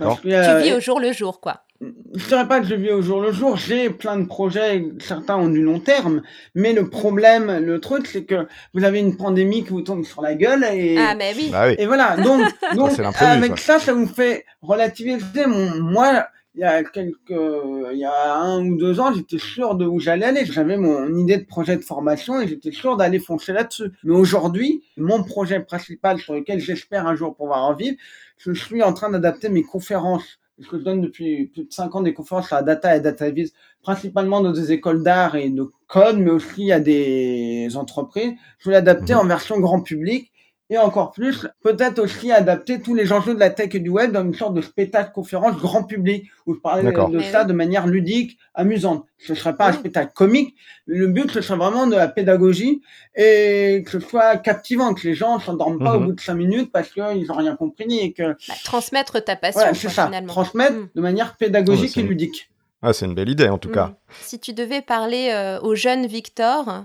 [0.00, 1.62] Parce tu vis au jour le jour, quoi.
[1.80, 3.56] Je dirais pas que je vis au jour le jour.
[3.56, 6.22] J'ai plein de projets, certains ont du long terme,
[6.56, 10.20] mais le problème, le truc, c'est que vous avez une pandémie qui vous tombe sur
[10.20, 10.96] la gueule et.
[10.98, 11.50] Ah, mais oui.
[11.52, 12.16] Bah et voilà.
[12.16, 12.42] Donc,
[12.74, 13.78] donc avec ça.
[13.78, 16.26] ça, vous fait relativiser mon, moi,
[16.56, 20.00] il y a quelques, il y a un ou deux ans, j'étais sûr de où
[20.00, 20.46] j'allais aller.
[20.46, 23.92] J'avais mon idée de projet de formation et j'étais sûr d'aller foncer là-dessus.
[24.04, 27.96] Mais aujourd'hui, mon projet principal sur lequel j'espère un jour pouvoir en vivre,
[28.38, 31.94] je suis en train d'adapter mes conférences parce que je donne depuis plus de 5
[31.94, 33.52] ans des conférences sur la data et data vis,
[33.82, 38.32] principalement dans des écoles d'art et de code, mais aussi à des entreprises.
[38.58, 40.32] Je voulais l'adapter en version grand public
[40.68, 44.10] et encore plus, peut-être aussi adapter tous les enjeux de la tech et du web
[44.12, 47.08] dans une sorte de spectacle conférence grand public où je parlais D'accord.
[47.08, 49.06] de Eh ça de manière ludique, amusante.
[49.18, 50.56] Ce ne serait pas un spectacle comique,
[50.88, 52.80] mais le but ce serait vraiment de la pédagogie
[53.14, 56.06] et que ce soit captivant, que les gens ne s'endorment pas au Mhm.
[56.06, 59.60] bout de cinq minutes parce qu'ils n'ont rien compris et que Bah, transmettre ta passion,
[59.60, 60.32] voilà, quoi, c'est ça, finalement.
[60.32, 60.88] transmettre Mm.
[60.94, 62.50] de manière pédagogique Ouais, c'est et ludique.
[62.82, 63.86] Ah, c'est une belle idée en tout cas.
[63.86, 63.96] Mm.
[64.22, 66.84] Si tu devais parler euh, au jeune Victor,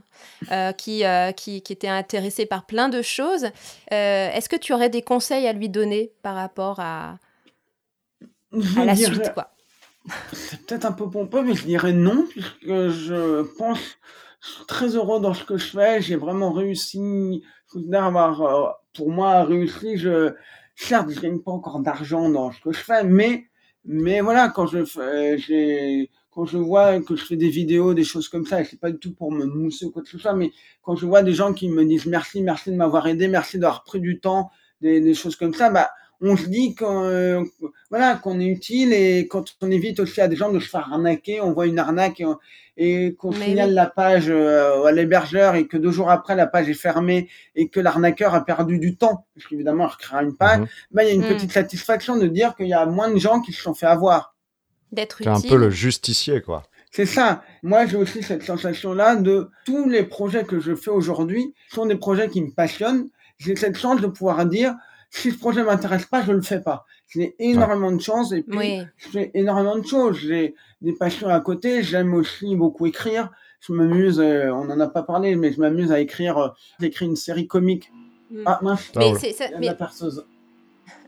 [0.52, 4.74] euh, qui, euh, qui, qui était intéressé par plein de choses, euh, est-ce que tu
[4.74, 7.18] aurais des conseils à lui donner par rapport à,
[8.52, 9.54] la dirais- suite quoi?
[10.34, 13.80] C'est peut-être un peu pompeux, mais je dirais non, puisque je pense,
[14.42, 16.02] je suis très heureux dans ce que je fais.
[16.02, 19.98] J'ai vraiment réussi, je avoir, euh, pour moi, réussi.
[19.98, 20.34] Je,
[20.76, 23.46] certes, je gagne pas encore d'argent dans ce que je fais, mais,
[23.86, 24.80] mais voilà, quand je
[25.38, 28.80] j'ai, quand je vois que je fais des vidéos, des choses comme ça, et c'est
[28.80, 30.52] pas du tout pour me mousser ou quoi que ce soit, mais
[30.82, 33.84] quand je vois des gens qui me disent merci, merci de m'avoir aidé, merci d'avoir
[33.84, 34.50] pris du temps,
[34.82, 35.90] des, des choses comme ça, bah,
[36.22, 37.44] on se dit qu'on, euh,
[37.90, 40.88] voilà, qu'on est utile et quand on évite aussi à des gens de se faire
[40.92, 42.38] arnaquer, on voit une arnaque et, on-
[42.78, 43.76] et qu'on signale oui.
[43.76, 47.68] la page euh, à l'hébergeur et que deux jours après la page est fermée et
[47.70, 50.68] que l'arnaqueur a perdu du temps, parce qu'évidemment il recréera une page, Mhm.
[50.92, 51.28] bah, il y a une Mm.
[51.36, 54.36] petite satisfaction de dire qu'il y a moins de gens qui se sont fait avoir.
[54.92, 56.64] D'être T'es un utile peu le justicier quoi.
[56.94, 57.42] C'est ça.
[57.64, 61.96] Moi, j'ai aussi cette sensation-là de tous les projets que je fais aujourd'hui sont des
[61.96, 63.08] projets qui me passionnent.
[63.38, 64.76] J'ai cette chance de pouvoir dire,
[65.14, 66.86] si ce projet m'intéresse pas, je le fais pas.
[67.08, 70.18] J'ai énormément de chance et puis Oui, je fais énormément de choses.
[70.18, 71.84] J'ai des passions à côté.
[71.84, 73.30] J'aime aussi beaucoup écrire.
[73.60, 76.38] Je m'amuse, euh, on n'en a pas parlé, mais je m'amuse à écrire.
[76.38, 76.48] euh,
[76.80, 77.92] J'écris une série comique.
[78.32, 78.44] Mm.
[78.46, 80.26] Ah mince, Ah mais c'est ça- mais- la perceuse.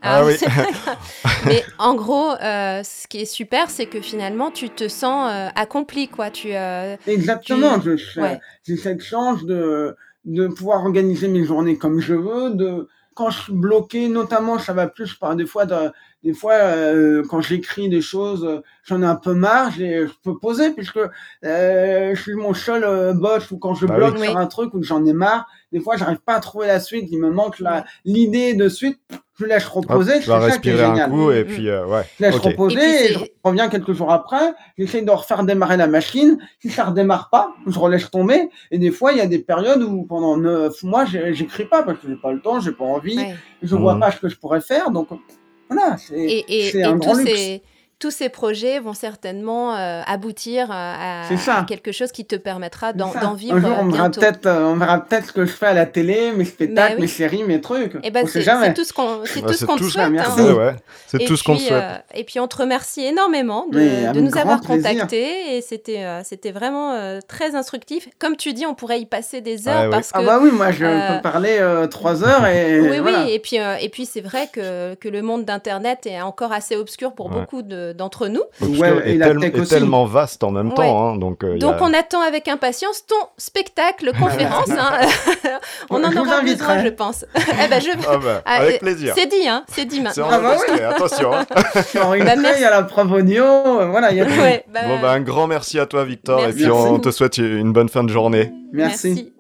[0.02, 0.34] Ah oui.
[1.46, 5.48] mais en gros, euh, ce qui est super, c'est que finalement, tu te sens euh,
[5.56, 6.30] accompli, quoi.
[6.30, 7.80] Tu, euh, Exactement.
[7.80, 8.40] Tu- je- ouais.
[8.68, 9.96] J'ai cette chance de,
[10.26, 12.54] de pouvoir organiser mes journées comme je veux.
[12.54, 15.92] De, quand je suis bloqué, notamment, ça va plus par des fois, de-
[16.24, 20.38] des fois euh, quand j'écris des choses, euh, j'en ai un peu marre, je peux
[20.38, 20.98] poser puisque
[21.44, 24.28] euh, je suis mon seul euh, boss ou quand je Bah bloque oui.
[24.28, 26.80] sur un truc ou que j'en ai marre, des fois, j'arrive pas à trouver la
[26.80, 27.62] suite, il me manque
[28.06, 29.00] l'idée de suite,
[29.40, 31.10] je laisse Hop, reposer, tu vas c'est ça qui est respirer un génial.
[31.10, 32.04] coup et Mm, puis euh, ouais.
[32.20, 34.54] Je laisse reposer Et puis et, c'est- je reviens quelques jours après.
[34.78, 36.38] J'essaie de refaire démarrer la machine.
[36.60, 38.50] Si ça redémarre pas, je relaisse tomber.
[38.72, 42.00] Et des fois, il y a des périodes où pendant neuf mois, j'écris pas parce
[42.00, 43.36] que j'ai pas le temps, j'ai pas envie, ouais.
[43.64, 44.00] je vois Mhm.
[44.02, 44.92] pas ce que je pourrais faire.
[44.92, 45.08] Donc
[45.70, 47.32] voilà, c'est Et, et, un grand luxe.
[47.32, 47.62] ces,
[48.04, 51.60] tous ces projets vont certainement euh, aboutir à, ça.
[51.60, 54.20] à quelque chose qui te permettra d'en vivre Un jour, on euh, verra bientôt.
[54.20, 57.02] peut-être, euh, on verra peut-être ce que je fais à la télé, mes spectacles, oui.
[57.04, 57.96] mes séries, mes trucs.
[58.04, 58.66] Et ben on sait c'est jamais.
[58.68, 60.10] c'est tout ce qu'on te souhaite.
[60.10, 60.42] merci.
[60.42, 60.44] hein.
[60.48, 60.76] Ouais, ouais.
[61.08, 61.72] C'est Et tout ce qu'on souhaite.
[61.72, 66.52] euh, et puis on te remercie énormément de, nous avoir contactés et c'était euh, c'était
[66.52, 68.10] vraiment euh, très instructif.
[68.20, 69.92] Comme tu dis, on pourrait y passer des heures Ah oui.
[69.92, 73.00] parce que Ah bah oui, moi je euh, peux parler euh, trois heures et oui,
[73.00, 73.24] voilà.
[73.24, 76.52] oui, et puis, euh, et puis c'est vrai que, que le monde d'Internet est encore
[76.52, 77.40] assez obscur pour Ouais.
[77.40, 78.42] beaucoup de- d'entre nous.
[78.62, 80.76] Ouais, et la tech tellement vaste en même Ouais.
[80.76, 81.10] temps.
[81.14, 84.70] hein, donc, euh, il Donc a- on attend avec impatience ton spectacle, conférence.
[84.70, 85.08] hein.
[85.90, 87.26] on en aura besoin, je pense.
[87.36, 87.90] eh ben, je...
[88.10, 89.14] Ah bah, Ah, avec plaisir.
[89.18, 90.28] C'est dit, hein, c'est dit C'est maintenant.
[90.32, 91.34] Ah bah enregistré, attention.
[91.34, 91.46] hein.
[91.86, 92.60] C'est enregistré, Bah, merci.
[92.60, 94.32] il y a la preuve audio, euh, voilà, il y a tout.
[94.40, 96.40] Ouais, bah, Bon, bah, un grand merci à toi, Victor.
[96.40, 96.60] Merci.
[96.60, 98.52] Et puis, on te souhaite une bonne fin de journée.
[98.72, 99.34] Merci.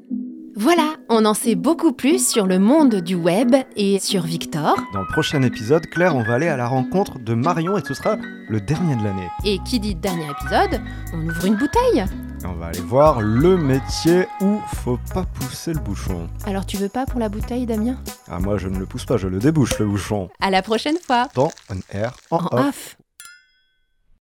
[0.55, 4.75] Voilà, on en sait beaucoup plus sur le monde du web et sur Victor.
[4.93, 7.95] Dans le prochain épisode, Claire, on va aller à la rencontre de Marion et ce
[7.95, 8.17] sera
[8.49, 9.27] le dernier de l'année.
[9.45, 10.79] Et qui dit dernier épisode,
[11.11, 12.05] on ouvre une bouteille.
[12.43, 16.29] Et on va aller voir le métier où faut pas pousser le bouchon.
[16.45, 17.97] Alors tu veux pas pour la bouteille, Damien?
[18.29, 20.29] Ah, moi, je ne le pousse pas, je le débouche, le bouchon.
[20.39, 21.27] À la prochaine fois.
[21.33, 22.67] Dans un air en, En off.
[22.67, 22.97] off.